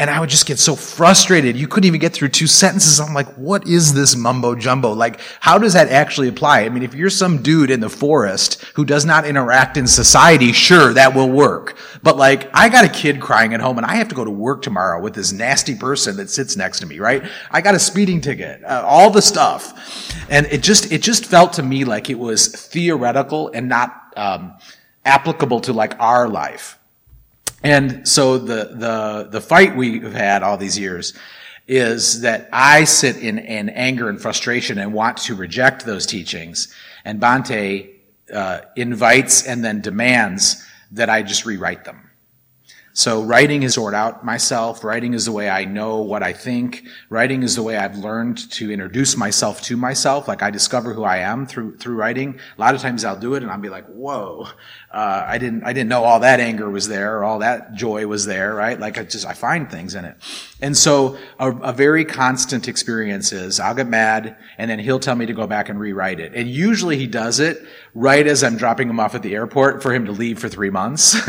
[0.00, 1.56] And I would just get so frustrated.
[1.56, 3.00] You couldn't even get through two sentences.
[3.00, 4.92] I'm like, what is this mumbo jumbo?
[4.92, 6.60] Like, how does that actually apply?
[6.60, 10.52] I mean, if you're some dude in the forest who does not interact in society,
[10.52, 11.76] sure, that will work.
[12.00, 14.30] But like, I got a kid crying at home and I have to go to
[14.30, 17.24] work tomorrow with this nasty person that sits next to me, right?
[17.50, 20.14] I got a speeding ticket, uh, all the stuff.
[20.30, 24.54] And it just, it just felt to me like it was theoretical and not, um,
[25.04, 26.77] applicable to like our life.
[27.62, 31.14] And so the, the, the fight we've had all these years
[31.66, 36.72] is that I sit in, in anger and frustration and want to reject those teachings.
[37.04, 37.90] And Bhante
[38.32, 42.07] uh, invites and then demands that I just rewrite them.
[42.98, 44.82] So writing is sort out myself.
[44.82, 46.84] Writing is the way I know what I think.
[47.10, 50.26] Writing is the way I've learned to introduce myself to myself.
[50.26, 52.40] Like I discover who I am through, through writing.
[52.56, 54.48] A lot of times I'll do it and I'll be like, whoa,
[54.90, 58.04] uh, I didn't, I didn't know all that anger was there or all that joy
[58.08, 58.80] was there, right?
[58.80, 60.16] Like I just, I find things in it.
[60.60, 65.14] And so a, a very constant experience is I'll get mad and then he'll tell
[65.14, 66.34] me to go back and rewrite it.
[66.34, 69.94] And usually he does it right as I'm dropping him off at the airport for
[69.94, 71.16] him to leave for three months.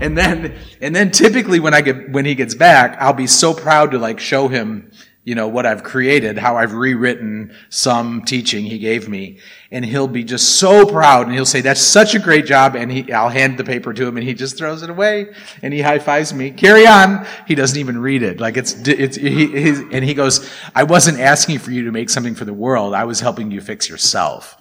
[0.00, 3.54] and then, and then typically when I get, when he gets back, I'll be so
[3.54, 4.90] proud to like show him,
[5.24, 9.40] you know, what I've created, how I've rewritten some teaching he gave me.
[9.72, 12.76] And he'll be just so proud and he'll say, that's such a great job.
[12.76, 15.74] And he, I'll hand the paper to him and he just throws it away and
[15.74, 16.52] he high fives me.
[16.52, 17.26] Carry on.
[17.48, 18.38] He doesn't even read it.
[18.38, 22.36] Like it's, it's, he, and he goes, I wasn't asking for you to make something
[22.36, 22.94] for the world.
[22.94, 24.56] I was helping you fix yourself.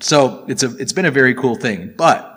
[0.00, 1.92] So it's a, it's been a very cool thing.
[1.94, 2.35] But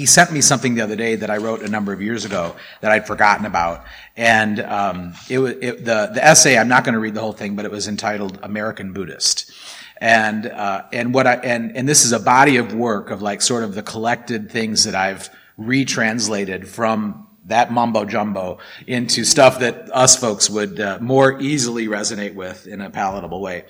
[0.00, 2.56] he sent me something the other day that I wrote a number of years ago
[2.80, 3.84] that I'd forgotten about.
[4.16, 7.34] And um, it, was, it, the, the essay, I'm not going to read the whole
[7.34, 9.52] thing, but it was entitled American Buddhist.
[9.98, 13.42] And, uh, and what I, and, and this is a body of work of like
[13.42, 15.28] sort of the collected things that I've
[15.58, 22.34] retranslated from that mumbo jumbo into stuff that us folks would uh, more easily resonate
[22.34, 23.66] with in a palatable way.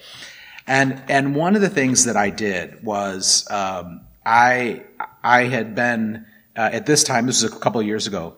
[0.68, 4.84] And and one of the things that I did was um, I
[5.22, 7.26] I had been uh, at this time.
[7.26, 8.36] This was a couple of years ago.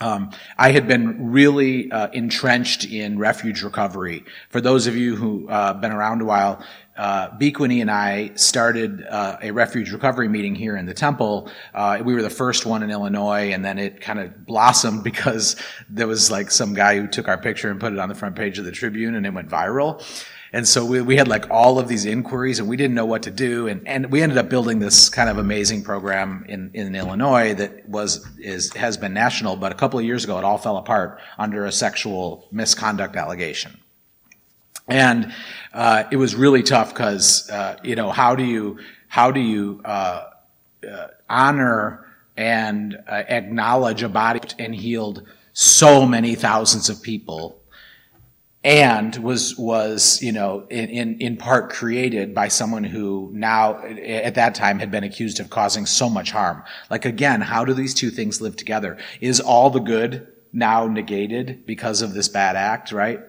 [0.00, 4.24] Um, I had been really uh, entrenched in refuge recovery.
[4.50, 6.64] For those of you who uh, been around a while,
[6.96, 11.50] uh, Bhikkhuni and I started uh, a refuge recovery meeting here in the temple.
[11.72, 15.56] Uh, we were the first one in Illinois, and then it kind of blossomed because
[15.88, 18.36] there was like some guy who took our picture and put it on the front
[18.36, 20.04] page of the Tribune, and it went viral.
[20.54, 23.24] And so we, we had like all of these inquiries and we didn't know what
[23.24, 23.66] to do.
[23.66, 27.88] And, and we ended up building this kind of amazing program in, in Illinois that
[27.88, 31.18] was, is, has been national, but a couple of years ago it all fell apart
[31.38, 33.80] under a sexual misconduct allegation.
[34.86, 35.32] And,
[35.72, 38.78] uh, it was really tough because, uh, you know, how do you,
[39.08, 40.30] how do you, uh,
[40.88, 47.60] uh honor and uh, acknowledge a body and healed so many thousands of people
[48.64, 54.34] and was was you know in, in in part created by someone who now at
[54.34, 56.62] that time had been accused of causing so much harm.
[56.90, 58.96] Like again how do these two things live together?
[59.20, 63.20] Is all the good now negated because of this bad act right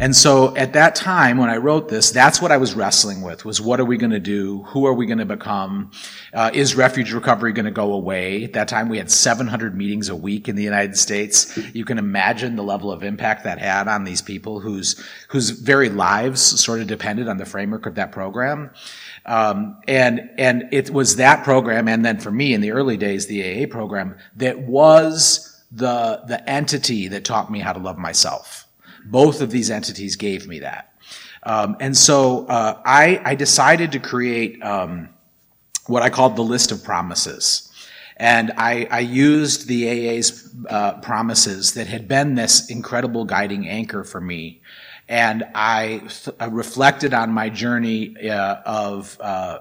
[0.00, 3.44] and so at that time when I wrote this, that's what I was wrestling with
[3.44, 4.62] was what are we going to do?
[4.64, 5.92] Who are we going to become?
[6.32, 8.44] Uh, is refuge recovery going to go away?
[8.44, 11.56] At that time we had 700 meetings a week in the United States.
[11.74, 15.88] You can imagine the level of impact that had on these people whose, whose very
[15.88, 18.70] lives sort of depended on the framework of that program.
[19.26, 23.26] Um, and, and it was that program and then for me in the early days,
[23.26, 28.63] the AA program that was the, the entity that taught me how to love myself.
[29.04, 30.92] Both of these entities gave me that.
[31.42, 35.10] Um, and so uh, I, I decided to create um,
[35.86, 37.70] what I called the list of promises.
[38.16, 44.04] And I, I used the AA's uh, promises that had been this incredible guiding anchor
[44.04, 44.62] for me.
[45.08, 49.58] And I, th- I reflected on my journey uh, of uh,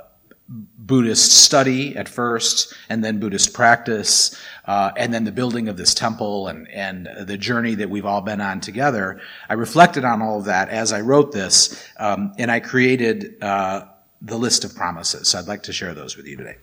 [0.49, 5.93] Buddhist study at first, and then Buddhist practice, uh, and then the building of this
[5.93, 9.21] temple and, and the journey that we've all been on together.
[9.49, 13.85] I reflected on all of that as I wrote this, um, and I created uh,
[14.21, 15.29] the list of promises.
[15.29, 16.57] So I'd like to share those with you today.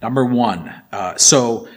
[0.00, 1.68] Number one, uh, so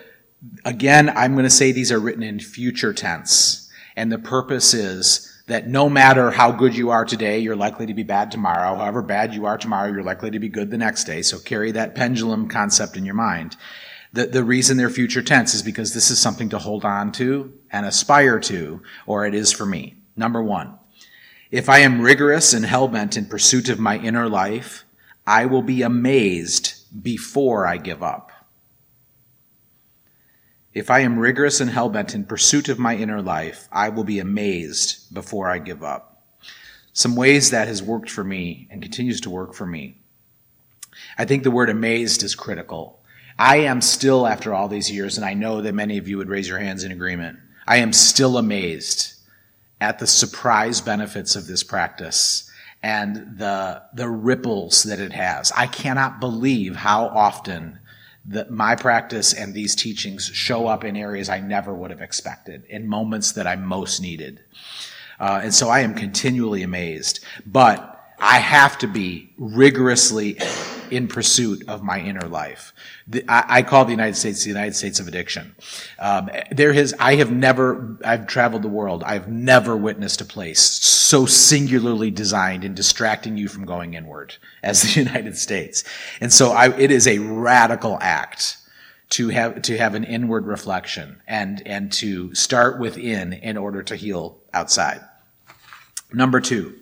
[0.64, 5.33] again, I'm going to say these are written in future tense, and the purpose is
[5.48, 8.76] that no matter how good you are today, you're likely to be bad tomorrow.
[8.76, 11.22] However bad you are tomorrow, you're likely to be good the next day.
[11.22, 13.58] So carry that pendulum concept in your mind.
[14.14, 17.52] The, the reason they're future tense is because this is something to hold on to
[17.72, 19.98] and aspire to, or it is for me.
[20.16, 20.78] Number one,
[21.52, 24.86] if I am rigorous and hell-bent in pursuit of my inner life,
[25.26, 28.32] I will be amazed before I give up.
[30.74, 34.18] If I am rigorous and hell-bent in pursuit of my inner life, I will be
[34.18, 36.24] amazed before I give up.
[36.94, 39.98] Some ways that has worked for me and continues to work for me.
[41.18, 43.00] I think the word amazed is critical.
[43.38, 46.30] I am still, after all these years, and I know that many of you would
[46.30, 49.14] raise your hands in agreement, I am still amazed
[49.80, 52.50] at the surprise benefits of this practice
[52.82, 55.52] and the, the ripples that it has.
[55.52, 57.80] I cannot believe how often
[58.26, 62.64] that my practice and these teachings show up in areas I never would have expected,
[62.70, 64.40] in moments that I most needed.
[65.20, 67.24] Uh, and so I am continually amazed.
[67.46, 70.38] But I have to be rigorously
[70.94, 72.74] in pursuit of my inner life.
[73.08, 75.56] The, I, I, call the United States the United States of addiction.
[76.00, 79.04] Um, there has, I have never, I've traveled the world.
[79.04, 84.82] I've never witnessed a place so singularly designed in distracting you from going inward as
[84.82, 85.84] the United States.
[86.22, 88.58] And so I, it is a radical act
[89.10, 93.96] to have, to have an inward reflection and, and to start within in order to
[93.96, 95.02] heal outside.
[96.12, 96.76] Number two,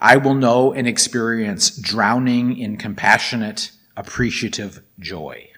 [0.00, 5.50] I will know and experience drowning in compassionate, appreciative joy.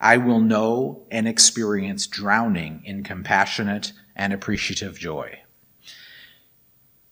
[0.00, 5.40] I will know and experience drowning in compassionate and appreciative joy.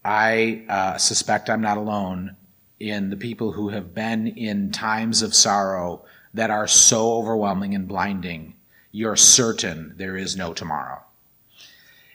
[0.03, 2.37] I uh, suspect I'm not alone
[2.81, 7.87] in the people who have been in times of sorrow that are so overwhelming and
[7.87, 8.55] blinding,
[8.93, 11.03] you're certain there is no tomorrow.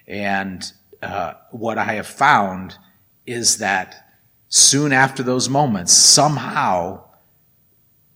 [0.07, 0.63] And
[1.01, 2.77] uh, what I have found
[3.25, 4.09] is that
[4.49, 7.03] soon after those moments, somehow,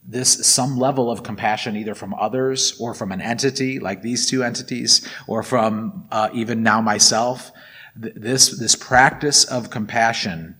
[0.03, 4.41] this some level of compassion either from others or from an entity like these two
[4.41, 7.51] entities or from uh, even now myself
[7.93, 10.55] this this practice of compassion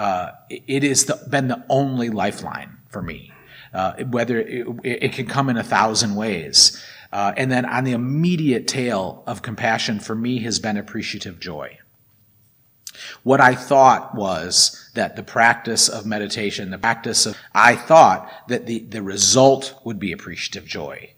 [0.00, 3.30] uh, it has been the only lifeline for me.
[3.74, 6.82] Uh, whether it, it, can come in a thousand ways.
[7.12, 11.78] Uh, and then on the immediate tail of compassion for me has been appreciative joy
[13.22, 18.66] what I thought was that the practice of meditation, the practice of, I thought that
[18.66, 21.14] the, the result would be appreciative joy.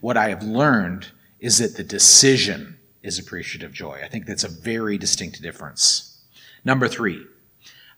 [0.00, 1.08] What I have learned
[1.40, 4.00] is that the decision is appreciative joy.
[4.04, 6.20] I think that's a very distinct difference.
[6.64, 7.24] Number three,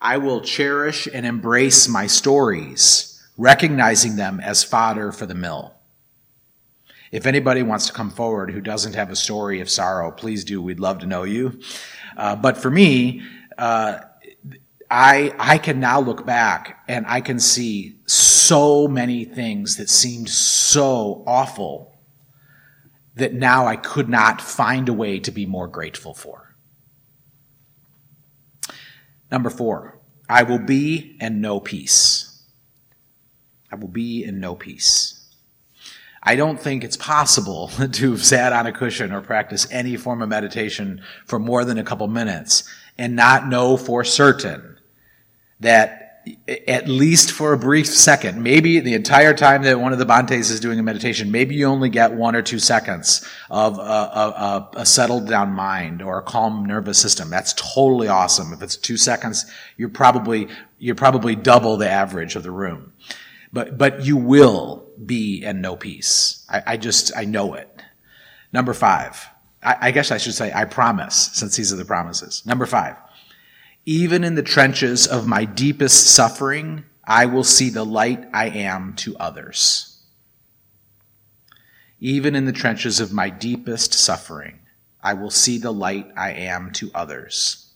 [0.00, 5.74] I will cherish and embrace my stories, recognizing them as fodder for the mill.
[7.10, 10.60] If anybody wants to come forward who doesn't have a story of sorrow, please do.
[10.60, 11.60] We'd love to know you.
[12.16, 13.22] Uh, but for me,
[13.56, 14.00] uh,
[14.90, 20.28] I I can now look back and I can see so many things that seemed
[20.28, 21.98] so awful
[23.14, 26.56] that now I could not find a way to be more grateful for.
[29.30, 29.98] Number four,
[30.28, 32.42] I will be and know peace.
[33.70, 35.17] I will be and know peace.
[36.22, 40.22] I don't think it's possible to have sat on a cushion or practice any form
[40.22, 42.64] of meditation for more than a couple minutes
[42.96, 44.78] and not know for certain
[45.60, 46.08] that
[46.66, 50.50] at least for a brief second, maybe the entire time that one of the Bhantes
[50.50, 54.70] is doing a meditation, maybe you only get one or two seconds of a, a,
[54.76, 57.30] a, settled down mind or a calm nervous system.
[57.30, 58.52] That's totally awesome.
[58.52, 59.46] If it's two seconds,
[59.76, 60.48] you're probably,
[60.78, 62.92] you're probably double the average of the room.
[63.52, 66.44] But, but you will be and know peace.
[66.50, 67.82] I, I just, I know it.
[68.52, 69.26] Number five,
[69.62, 72.44] I, I guess I should say, I promise, since these are the promises.
[72.44, 72.96] Number five,
[73.86, 78.94] even in the trenches of my deepest suffering, I will see the light I am
[78.96, 80.02] to others.
[82.00, 84.60] Even in the trenches of my deepest suffering,
[85.02, 87.72] I will see the light I am to others.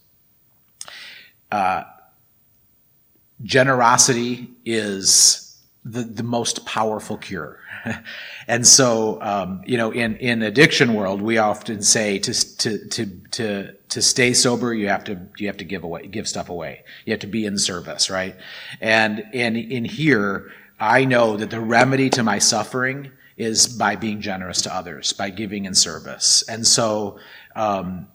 [1.50, 1.84] Uh,
[3.42, 5.41] generosity is
[5.84, 7.58] the, the most powerful cure.
[8.46, 13.06] and so, um, you know, in, in addiction world, we often say to, to, to,
[13.32, 16.84] to, to stay sober, you have to, you have to give away, give stuff away.
[17.04, 18.36] You have to be in service, right?
[18.80, 24.20] And in, in here, I know that the remedy to my suffering is by being
[24.20, 26.44] generous to others, by giving in service.
[26.48, 27.18] And so,
[27.56, 28.06] um,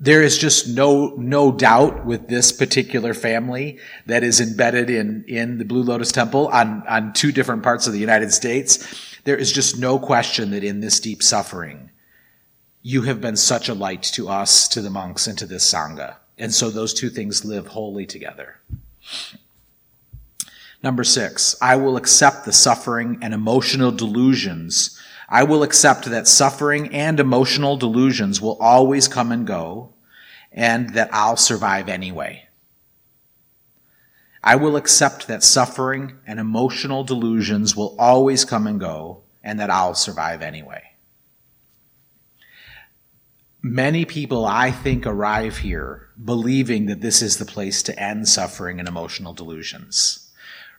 [0.00, 5.58] there is just no no doubt with this particular family that is embedded in in
[5.58, 9.18] the Blue Lotus Temple on on two different parts of the United States.
[9.24, 11.90] There is just no question that in this deep suffering,
[12.82, 16.16] you have been such a light to us, to the monks, and to this sangha.
[16.36, 18.60] And so those two things live wholly together.
[20.82, 25.00] Number six, I will accept the suffering and emotional delusions
[25.34, 29.92] I will accept that suffering and emotional delusions will always come and go,
[30.52, 32.46] and that I'll survive anyway.
[34.44, 39.70] I will accept that suffering and emotional delusions will always come and go, and that
[39.70, 40.84] I'll survive anyway.
[43.60, 48.78] Many people, I think, arrive here believing that this is the place to end suffering
[48.78, 50.23] and emotional delusions.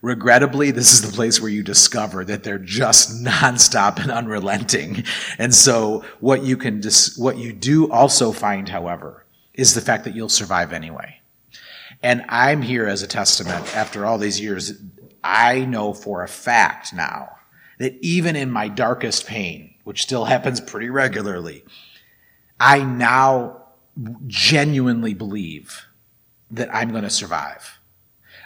[0.06, 5.04] Regrettably, this is the place where you discover that they're just nonstop and unrelenting.
[5.40, 9.26] And so what you can, dis- what you do also find, however,
[9.56, 11.22] is the fact that you'll survive anyway.
[12.04, 14.74] And I'm here as a testament after all these years.
[15.24, 17.38] I know for a fact now
[17.80, 21.66] that even in my darkest pain, which still happens pretty regularly,
[22.60, 23.70] I now
[24.28, 25.88] genuinely believe
[26.52, 27.75] that I'm going to survive.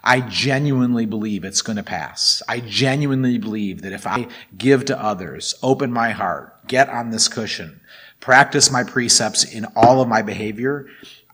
[0.04, 2.42] I genuinely believe it's going to pass.
[2.48, 4.28] I genuinely believe that if I
[4.58, 7.82] give to others, open my heart, get on this cushion,
[8.20, 10.88] practice my precepts in all of my behavior,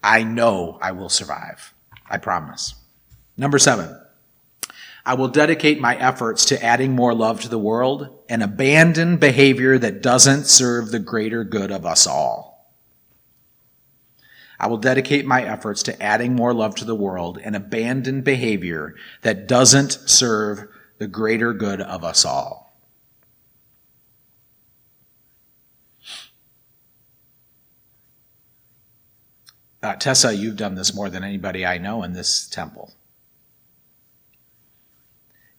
[0.04, 1.74] I know I will survive.
[2.10, 2.76] I promise.
[3.38, 4.00] Number seven,
[5.06, 9.78] I will dedicate my efforts to adding more love to the world and abandon behavior
[9.78, 12.55] that doesn't serve the greater good of us all.
[14.60, 18.96] I will dedicate my efforts to adding more love to the world and abandon behavior
[19.22, 22.66] that doesn't serve the greater good of us all.
[29.84, 32.92] Uh, Tessa, you've done this more than anybody I know in this temple.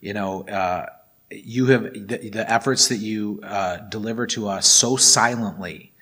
[0.00, 0.86] You know, uh,
[1.30, 5.92] you have the, the, efforts that you uh, deliver to us so silently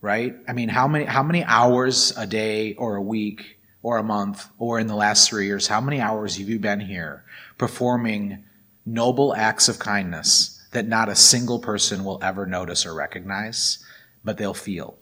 [0.00, 0.34] right?
[0.48, 4.48] I mean, how many how many hours a day or a week or a month
[4.58, 7.24] or in the last 3 years, how many hours have you been here
[7.58, 8.44] performing
[8.84, 13.84] noble acts of kindness that not a single person will ever notice or recognize,
[14.24, 14.98] but they'll feel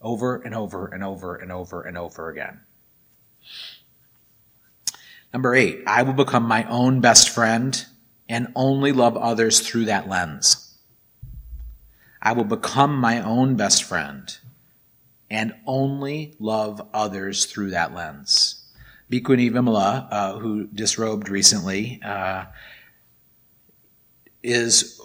[0.00, 2.60] over and over and over and over and over again.
[5.32, 7.84] Number 8, I will become my own best friend
[8.28, 10.67] and only love others through that lens.
[12.20, 14.36] I will become my own best friend
[15.30, 18.64] and only love others through that lens.
[19.10, 22.46] Bhikkhuni Vimala, uh, who disrobed recently, uh,
[24.42, 25.00] is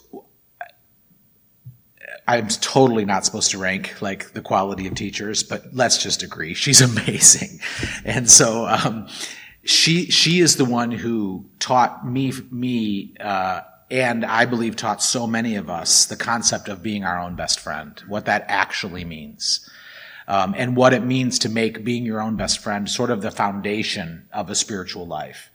[2.28, 6.54] I'm totally not supposed to rank like the quality of teachers, but let's just agree
[6.54, 7.60] she's amazing.
[8.06, 9.08] And so um,
[9.64, 13.62] she she is the one who taught me me uh,
[13.94, 17.60] and I believe taught so many of us the concept of being our own best
[17.60, 19.70] friend, what that actually means.
[20.28, 23.30] Um, and what it means to make being your own best friend sort of the
[23.30, 25.52] foundation of a spiritual life.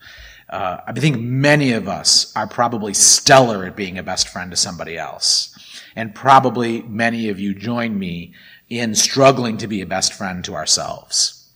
[0.48, 4.56] Uh, I think many of us are probably stellar at being a best friend to
[4.56, 5.58] somebody else.
[5.96, 8.34] And probably many of you join me
[8.68, 11.50] in struggling to be a best friend to ourselves.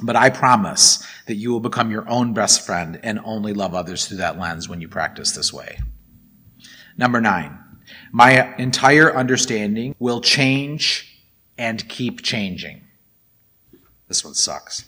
[0.00, 4.06] But I promise that you will become your own best friend and only love others
[4.06, 5.78] through that lens when you practice this way.
[6.96, 7.58] Number nine,
[8.12, 11.20] my entire understanding will change
[11.58, 12.82] and keep changing.
[14.08, 14.84] This one sucks.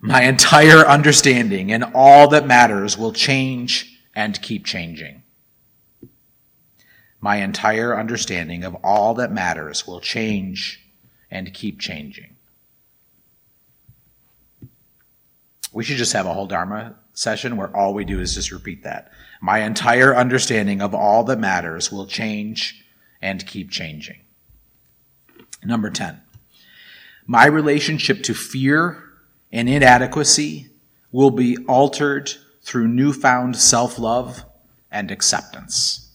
[0.00, 5.22] My entire understanding and all that matters will change and keep changing.
[7.20, 10.80] My entire understanding of all that matters will change
[11.30, 12.36] and keep changing.
[15.72, 18.82] We should just have a whole Dharma session where all we do is just repeat
[18.82, 19.12] that.
[19.44, 22.84] My entire understanding of all that matters will change
[23.20, 24.20] and keep changing.
[25.64, 26.20] Number 10.
[27.26, 29.02] My relationship to fear
[29.50, 30.70] and inadequacy
[31.10, 32.30] will be altered
[32.62, 34.44] through newfound self love
[34.92, 36.12] and acceptance.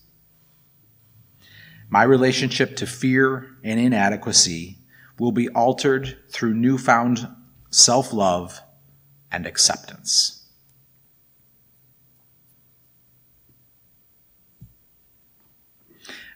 [1.90, 4.78] My relationship to fear and inadequacy
[5.20, 7.28] will be altered through newfound
[7.72, 8.62] self love
[9.30, 10.37] and acceptance.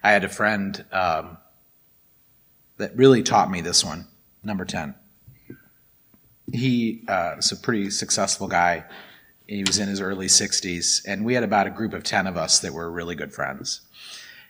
[0.03, 1.37] I had a friend um,
[2.77, 4.07] that really taught me this one,
[4.43, 4.95] number 10.
[6.51, 8.85] He uh, was a pretty successful guy.
[9.47, 12.37] He was in his early 60s, and we had about a group of 10 of
[12.37, 13.81] us that were really good friends.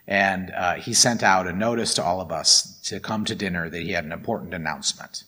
[0.07, 3.69] And uh, he sent out a notice to all of us to come to dinner
[3.69, 5.23] that he had an important announcement.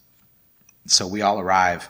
[0.88, 1.90] So we all arrive.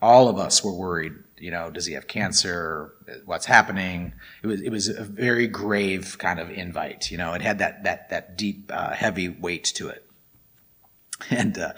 [0.00, 1.12] All of us were worried.
[1.40, 2.94] You know, does he have cancer?
[3.24, 4.12] What's happening?
[4.42, 7.10] It was it was a very grave kind of invite.
[7.10, 10.04] You know, it had that that that deep, uh, heavy weight to it.
[11.30, 11.72] And uh,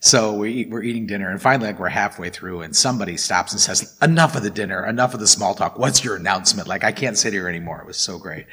[0.00, 3.60] so we, we're eating dinner, and finally, like we're halfway through, and somebody stops and
[3.60, 4.84] says, "Enough of the dinner.
[4.84, 5.78] Enough of the small talk.
[5.78, 7.80] What's your announcement?" Like I can't sit here anymore.
[7.80, 8.46] It was so great.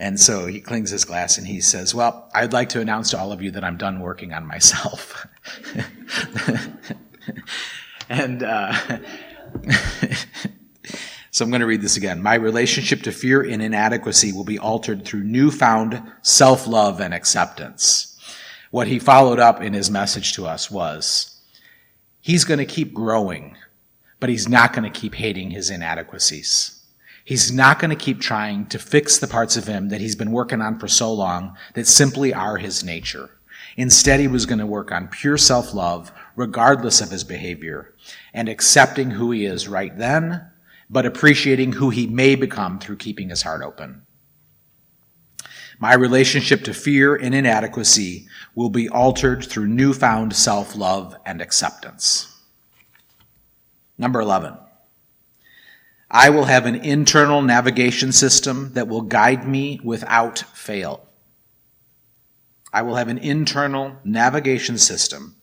[0.00, 3.18] And so he clings his glass and he says, Well, I'd like to announce to
[3.18, 5.26] all of you that I'm done working on myself.
[8.08, 8.98] and uh,
[11.30, 12.22] so I'm going to read this again.
[12.22, 18.18] My relationship to fear and inadequacy will be altered through newfound self love and acceptance.
[18.70, 21.40] What he followed up in his message to us was
[22.20, 23.56] he's going to keep growing,
[24.20, 26.80] but he's not going to keep hating his inadequacies.
[27.24, 30.32] He's not going to keep trying to fix the parts of him that he's been
[30.32, 33.30] working on for so long that simply are his nature.
[33.76, 37.89] Instead, he was going to work on pure self love, regardless of his behavior,
[38.32, 40.46] and accepting who he is right then,
[40.88, 44.02] but appreciating who he may become through keeping his heart open.
[45.78, 52.26] My relationship to fear and inadequacy will be altered through newfound self love and acceptance.
[53.96, 54.56] Number 11.
[56.10, 61.06] I will have an internal navigation system that will guide me without fail.
[62.72, 65.36] I will have an internal navigation system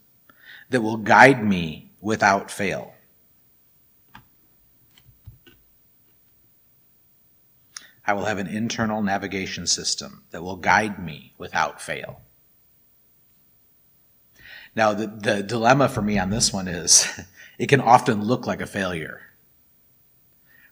[0.70, 2.94] that will guide me without fail.
[8.06, 12.22] I will have an internal navigation system that will guide me without fail.
[14.74, 17.06] Now, the, the dilemma for me on this one is
[17.60, 19.22] it can often look like a failure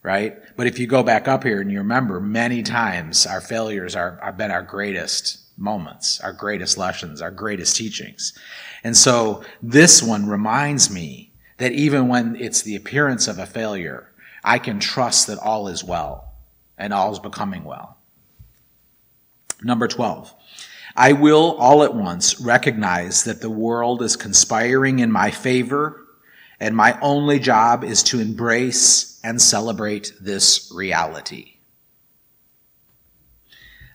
[0.04, 0.38] right?
[0.56, 4.20] But if you go back up here and you remember, many times our failures are,
[4.22, 8.38] have been our greatest moments, our greatest lessons, our greatest teachings.
[8.84, 14.12] And so this one reminds me that even when it's the appearance of a failure,
[14.44, 16.34] I can trust that all is well
[16.78, 17.98] and all is becoming well.
[19.64, 20.34] Number 12.
[20.98, 26.06] I will all at once recognize that the world is conspiring in my favor
[26.60, 31.55] and my only job is to embrace and celebrate this reality.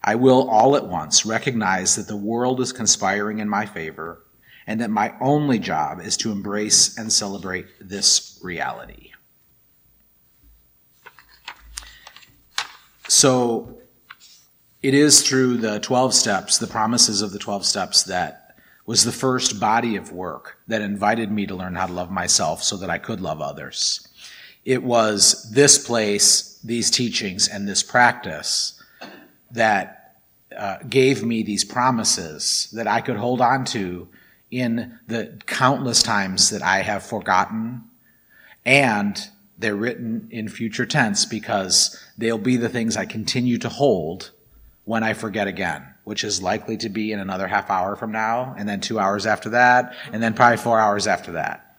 [0.02, 4.24] I will all at once recognize that the world is conspiring in my favor
[4.66, 9.12] and that my only job is to embrace and celebrate this reality.
[13.08, 13.78] So
[14.82, 19.12] it is through the 12 steps, the promises of the 12 steps, that was the
[19.12, 22.88] first body of work that invited me to learn how to love myself so that
[22.88, 24.08] I could love others.
[24.64, 28.79] It was this place, these teachings, and this practice
[29.52, 30.16] that
[30.56, 34.08] uh, gave me these promises that I could hold on to
[34.50, 37.84] in the countless times that I have forgotten.
[38.64, 39.20] And
[39.58, 44.30] they're written in future tense because they'll be the things I continue to hold
[44.84, 48.52] when I forget again which is likely to be in another half hour from now,
[48.58, 51.76] and then two hours after that, and then probably four hours after that.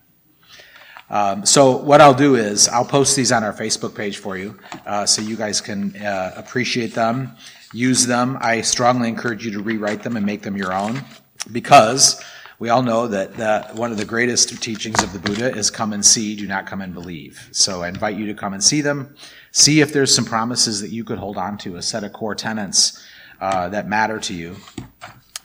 [1.10, 4.58] Um, so what I'll do is I'll post these on our Facebook page for you,
[4.86, 7.36] uh, so you guys can uh, appreciate them,
[7.74, 8.38] use them.
[8.42, 11.04] I strongly encourage you to rewrite them and make them your own,
[11.52, 12.22] because
[12.60, 15.94] we all know that, that one of the greatest teachings of the Buddha is come
[15.94, 17.50] and see, do not come and believe.
[17.52, 19.16] So I invite you to come and see them.
[19.52, 22.36] See if there's some promises that you could hold on to, a set of core
[22.36, 23.04] tenets
[23.40, 24.58] uh, that matter to you.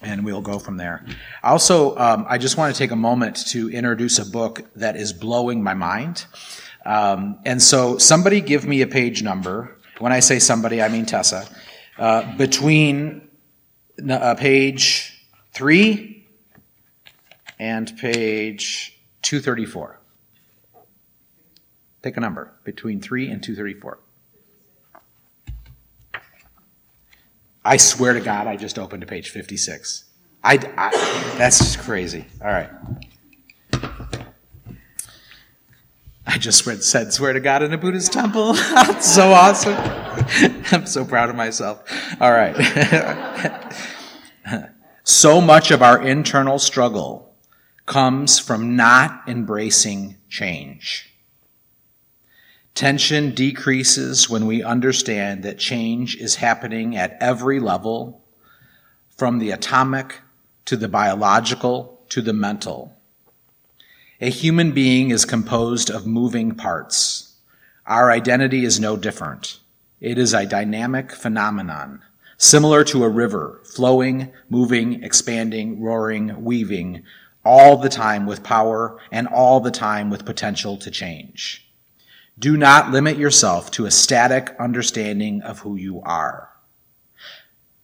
[0.02, 1.06] And we'll go from there.
[1.42, 5.14] Also, um, I just want to take a moment to introduce a book that is
[5.14, 6.26] blowing my mind.
[6.84, 9.78] Um, and so, somebody give me a page number.
[9.98, 11.48] When I say somebody, I mean Tessa.
[11.98, 13.28] Uh, between
[14.10, 15.24] uh, page
[15.54, 16.26] three
[17.58, 19.98] and page 234.
[22.02, 23.98] Take a number between 3 and 234.
[27.64, 30.04] I swear to God, I just opened to page 56.
[30.44, 32.26] I, I, that's crazy.
[32.40, 32.70] All right.
[36.26, 38.52] I just read, said, swear to God in a Buddhist temple.
[38.74, 39.76] That's so awesome.
[40.72, 41.84] I'm so proud of myself.
[42.20, 43.72] All right.
[45.04, 47.34] so much of our internal struggle
[47.86, 51.12] comes from not embracing change.
[52.74, 58.22] Tension decreases when we understand that change is happening at every level,
[59.16, 60.20] from the atomic
[60.66, 62.95] to the biological to the mental.
[64.18, 67.34] A human being is composed of moving parts.
[67.84, 69.60] Our identity is no different.
[70.00, 72.00] It is a dynamic phenomenon,
[72.38, 77.02] similar to a river, flowing, moving, expanding, roaring, weaving,
[77.44, 81.70] all the time with power and all the time with potential to change.
[82.38, 86.48] Do not limit yourself to a static understanding of who you are.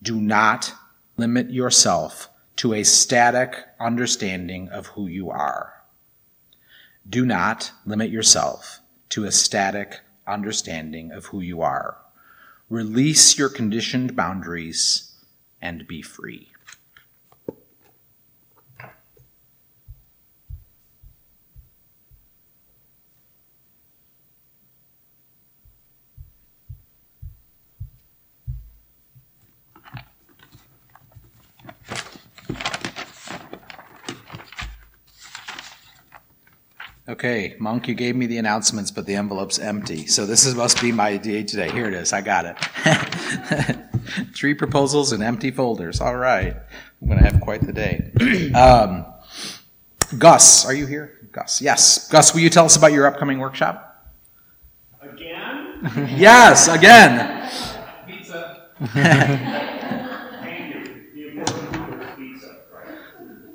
[0.02, 0.72] Do not
[1.18, 5.71] limit yourself to a static understanding of who you are.
[7.12, 11.98] Do not limit yourself to a static understanding of who you are.
[12.70, 15.12] Release your conditioned boundaries
[15.60, 16.52] and be free.
[37.08, 40.06] Okay, Monk, you gave me the announcements, but the envelope's empty.
[40.06, 41.68] So this is, must be my day today.
[41.70, 42.12] Here it is.
[42.12, 43.76] I got it.
[44.36, 46.00] Three proposals and empty folders.
[46.00, 46.54] All right.
[47.00, 48.10] I'm going to have quite the day.
[48.54, 49.06] Um,
[50.18, 51.18] Gus, are you here?
[51.32, 52.08] Gus, yes.
[52.08, 54.12] Gus, will you tell us about your upcoming workshop?
[55.00, 55.80] Again?
[56.16, 57.50] yes, again.
[58.06, 58.66] Pizza.
[58.80, 61.06] Thank you.
[61.14, 62.98] The important part is pizza, right?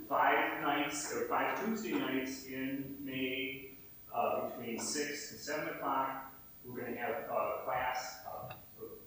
[0.09, 3.77] Five nights, or five Tuesday nights in May,
[4.13, 6.33] uh, between six and seven o'clock.
[6.65, 8.53] We're gonna have a class, uh,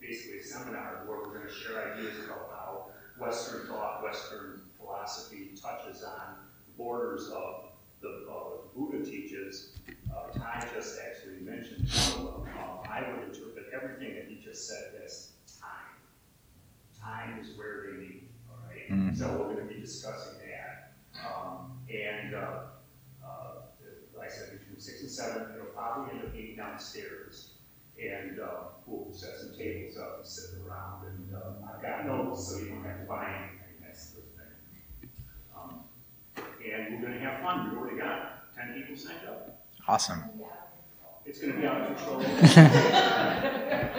[0.00, 2.86] basically a seminar where we're gonna share ideas about how
[3.18, 7.66] Western thought, Western philosophy touches on the borders of
[8.00, 9.76] the, uh, Buddha teaches.
[10.10, 12.54] Uh, Ty just actually mentioned one of them.
[12.90, 16.00] I would interpret everything that he just said as time.
[16.98, 18.88] Time is where they meet, all right?
[18.90, 19.16] Mhm.
[19.16, 20.92] So we're gonna be discussing that.
[21.22, 22.62] Um, and, uh,
[23.22, 23.54] uh,
[24.16, 24.59] like I said,
[24.90, 27.50] six and seven, it'll probably end up being downstairs.
[28.00, 28.46] And, uh,
[28.86, 32.70] we'll set some tables up and sit around, and, uh, I've got notes, so you
[32.70, 35.10] don't have to buy anything, that's the thing.
[35.54, 35.84] Um,
[36.64, 39.60] And we're gonna have fun, We've already got ten people signed up.
[39.86, 40.22] Awesome.
[41.26, 42.20] It's gonna be out of control.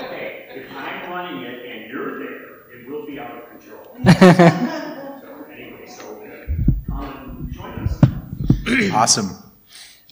[0.01, 3.97] Okay, if I'm running it and you're there, it will be out of control.
[5.21, 7.03] So anyway, so, uh, come
[7.45, 8.91] and join us.
[8.93, 9.50] Awesome.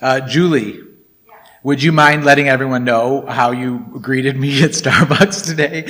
[0.02, 0.82] Uh, Julie,
[1.64, 5.86] would you mind letting everyone know how you greeted me at Starbucks today?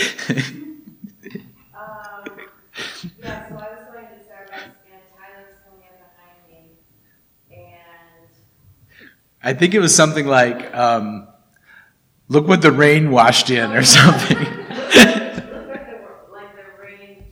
[1.73, 2.23] I
[9.41, 11.27] I think it was something like, um,
[12.27, 14.37] look what the rain washed in or something.
[14.37, 15.45] like the,
[16.33, 17.23] like the rain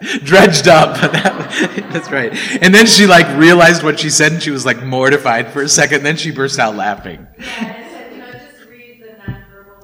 [0.24, 0.96] dredged up.
[1.92, 2.32] That's right.
[2.62, 5.68] And then she like realized what she said and she was like mortified for a
[5.68, 6.02] second.
[6.02, 7.26] Then she burst out laughing.
[7.38, 9.82] Yeah, and it can I just read the nonverbal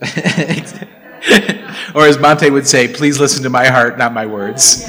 [0.00, 1.64] language?
[1.94, 4.84] or as Bhante would say, please listen to my heart, not my words.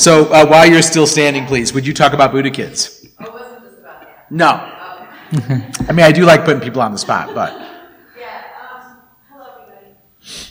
[0.00, 3.06] so uh, while you're still standing, please, would you talk about Buddha Kids?
[3.20, 4.30] Oh, wasn't just about that.
[4.30, 4.72] No.
[5.88, 7.52] I mean, I do like putting people on the spot, but.
[8.18, 8.98] Yeah, um,
[9.30, 9.94] hello everybody.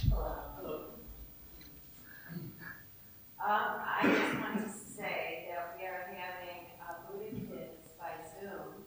[0.10, 0.80] Hello.
[3.40, 8.84] Um, I just wanted to say that we are having uh, Buddha Kids by Zoom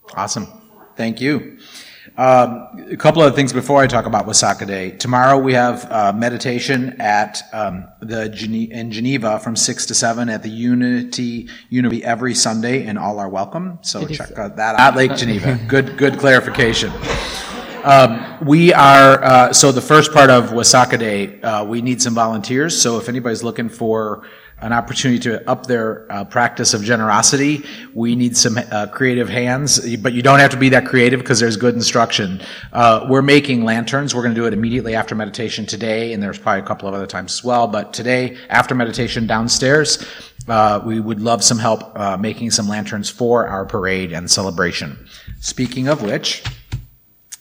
[0.03, 0.13] Cool.
[0.15, 0.45] Awesome.
[0.45, 0.87] Thank you so much.
[0.95, 1.57] thank you.
[2.15, 4.91] Um, a couple of things before I talk about Wasaka Day.
[4.91, 10.29] Tomorrow we have uh, meditation at um, the Gene- in Geneva from six to seven
[10.29, 13.79] at the Unity Unity every Sunday, and all are welcome.
[13.81, 15.59] So It is- check out that at Lake Geneva.
[15.67, 16.91] good good clarification.
[17.83, 21.41] Um, we are uh, so the first part of Wasaka Day.
[21.41, 22.81] Uh, we need some volunteers.
[22.81, 24.25] So if anybody's looking for
[24.61, 29.97] an opportunity to up their uh, practice of generosity, we need some uh, creative hands.
[29.97, 32.41] But you don't have to be that creative because there's good instruction.
[32.71, 34.15] Uh, we're making lanterns.
[34.15, 36.95] We're going to do it immediately after meditation today, and there's probably a couple of
[36.95, 37.67] other times as well.
[37.67, 40.07] But today, after meditation downstairs,
[40.47, 45.05] uh, we would love some help uh, making some lanterns for our parade and celebration.
[45.41, 46.43] Speaking of which.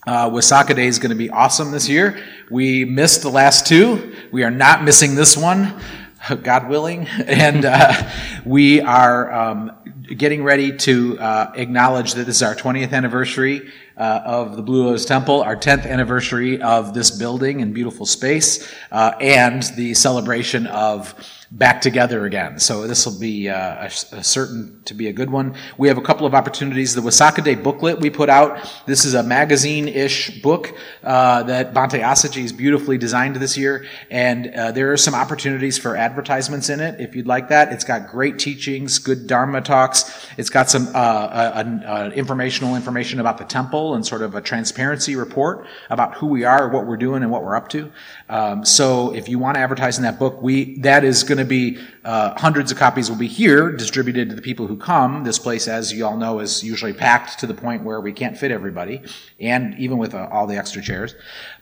[0.05, 2.21] Uh, Wasaka Day is going to be awesome this year.
[2.51, 4.17] We missed the last two.
[4.33, 5.81] We are not missing this one,
[6.43, 7.07] God willing.
[7.29, 8.11] And uh,
[8.45, 9.71] we are um,
[10.17, 14.87] getting ready to uh, acknowledge that this is our 20th anniversary uh, of the Blue
[14.87, 20.67] Lotus Temple, our 10th anniversary of this building and beautiful space, uh, and the celebration
[20.67, 21.15] of
[21.53, 22.59] back together again.
[22.59, 25.55] So this will be uh, a, a certain to be a good one.
[25.77, 26.95] We have a couple of opportunities.
[26.95, 28.59] The Wasaka Day booklet we put out.
[28.87, 30.75] This is a magazine-ish book
[31.05, 35.95] uh, that Bhante Assaji beautifully designed this year, and uh, there are some opportunities for
[35.95, 37.73] advertisements in it if you'd like that.
[37.73, 40.27] It's got great teachings, good Dharma talks.
[40.39, 45.67] It's got some uh, informational information about the temple and sort of a transparency report
[45.91, 47.93] about who we are, what we're doing, and what we're up to.
[48.29, 51.42] Um, so if you want to advertise in that book, we that is going to
[51.49, 55.25] be uh, hundreds of copies will be here distributed to the people who come.
[55.25, 58.37] This place, as you all know, is usually packed to the point where we can't
[58.37, 59.03] fit everybody,
[59.39, 61.15] and even with uh, all the extra chairs.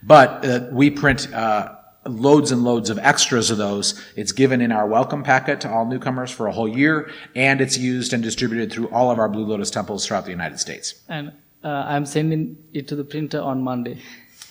[0.03, 1.33] But uh, we print.
[1.33, 3.93] Uh, Loads and loads of extras of those.
[4.15, 7.77] It's given in our welcome packet to all newcomers for a whole year, and it's
[7.77, 10.95] used and distributed through all of our Blue Lotus temples throughout the United States.
[11.07, 11.31] And
[11.63, 14.01] uh, I'm sending it to the printer on Monday.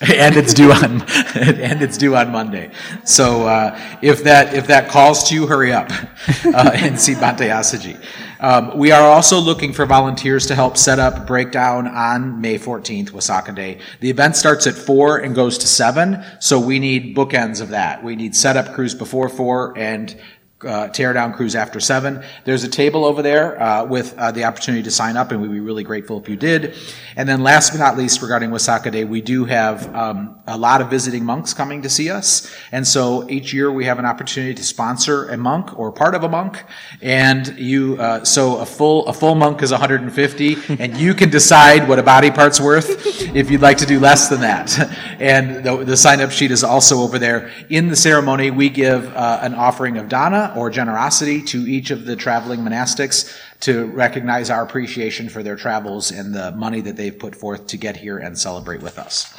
[0.09, 1.03] and it's due on
[1.34, 2.70] and it's due on Monday.
[3.05, 5.90] So uh, if that if that calls to you, hurry up
[6.44, 8.03] uh, and see Bhante Assaji.
[8.40, 13.11] Um, we are also looking for volunteers to help set up breakdown on May 14th,
[13.11, 13.80] Wasaka Day.
[14.01, 18.03] The event starts at four and goes to seven, so we need bookends of that.
[18.03, 20.18] We need setup crews before four and
[20.64, 22.22] uh, tear down crews after seven.
[22.45, 25.50] There's a table over there uh, with uh, the opportunity to sign up, and we'd
[25.50, 26.74] be really grateful if you did.
[27.16, 30.80] And then, last but not least, regarding Wasaka Day, we do have um, a lot
[30.80, 34.54] of visiting monks coming to see us, and so each year we have an opportunity
[34.54, 36.62] to sponsor a monk or part of a monk.
[37.00, 41.88] And you, uh, so a full a full monk is 150, and you can decide
[41.88, 42.91] what a body part's worth
[43.34, 44.70] if you'd like to do less than that.
[45.20, 47.50] And the, the sign up sheet is also over there.
[47.68, 52.05] In the ceremony, we give uh, an offering of dana or generosity to each of
[52.05, 57.18] the traveling monastics to recognize our appreciation for their travels and the money that they've
[57.18, 59.35] put forth to get here and celebrate with us.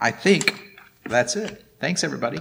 [0.00, 1.64] I think that's it.
[1.78, 2.40] Thanks, everybody.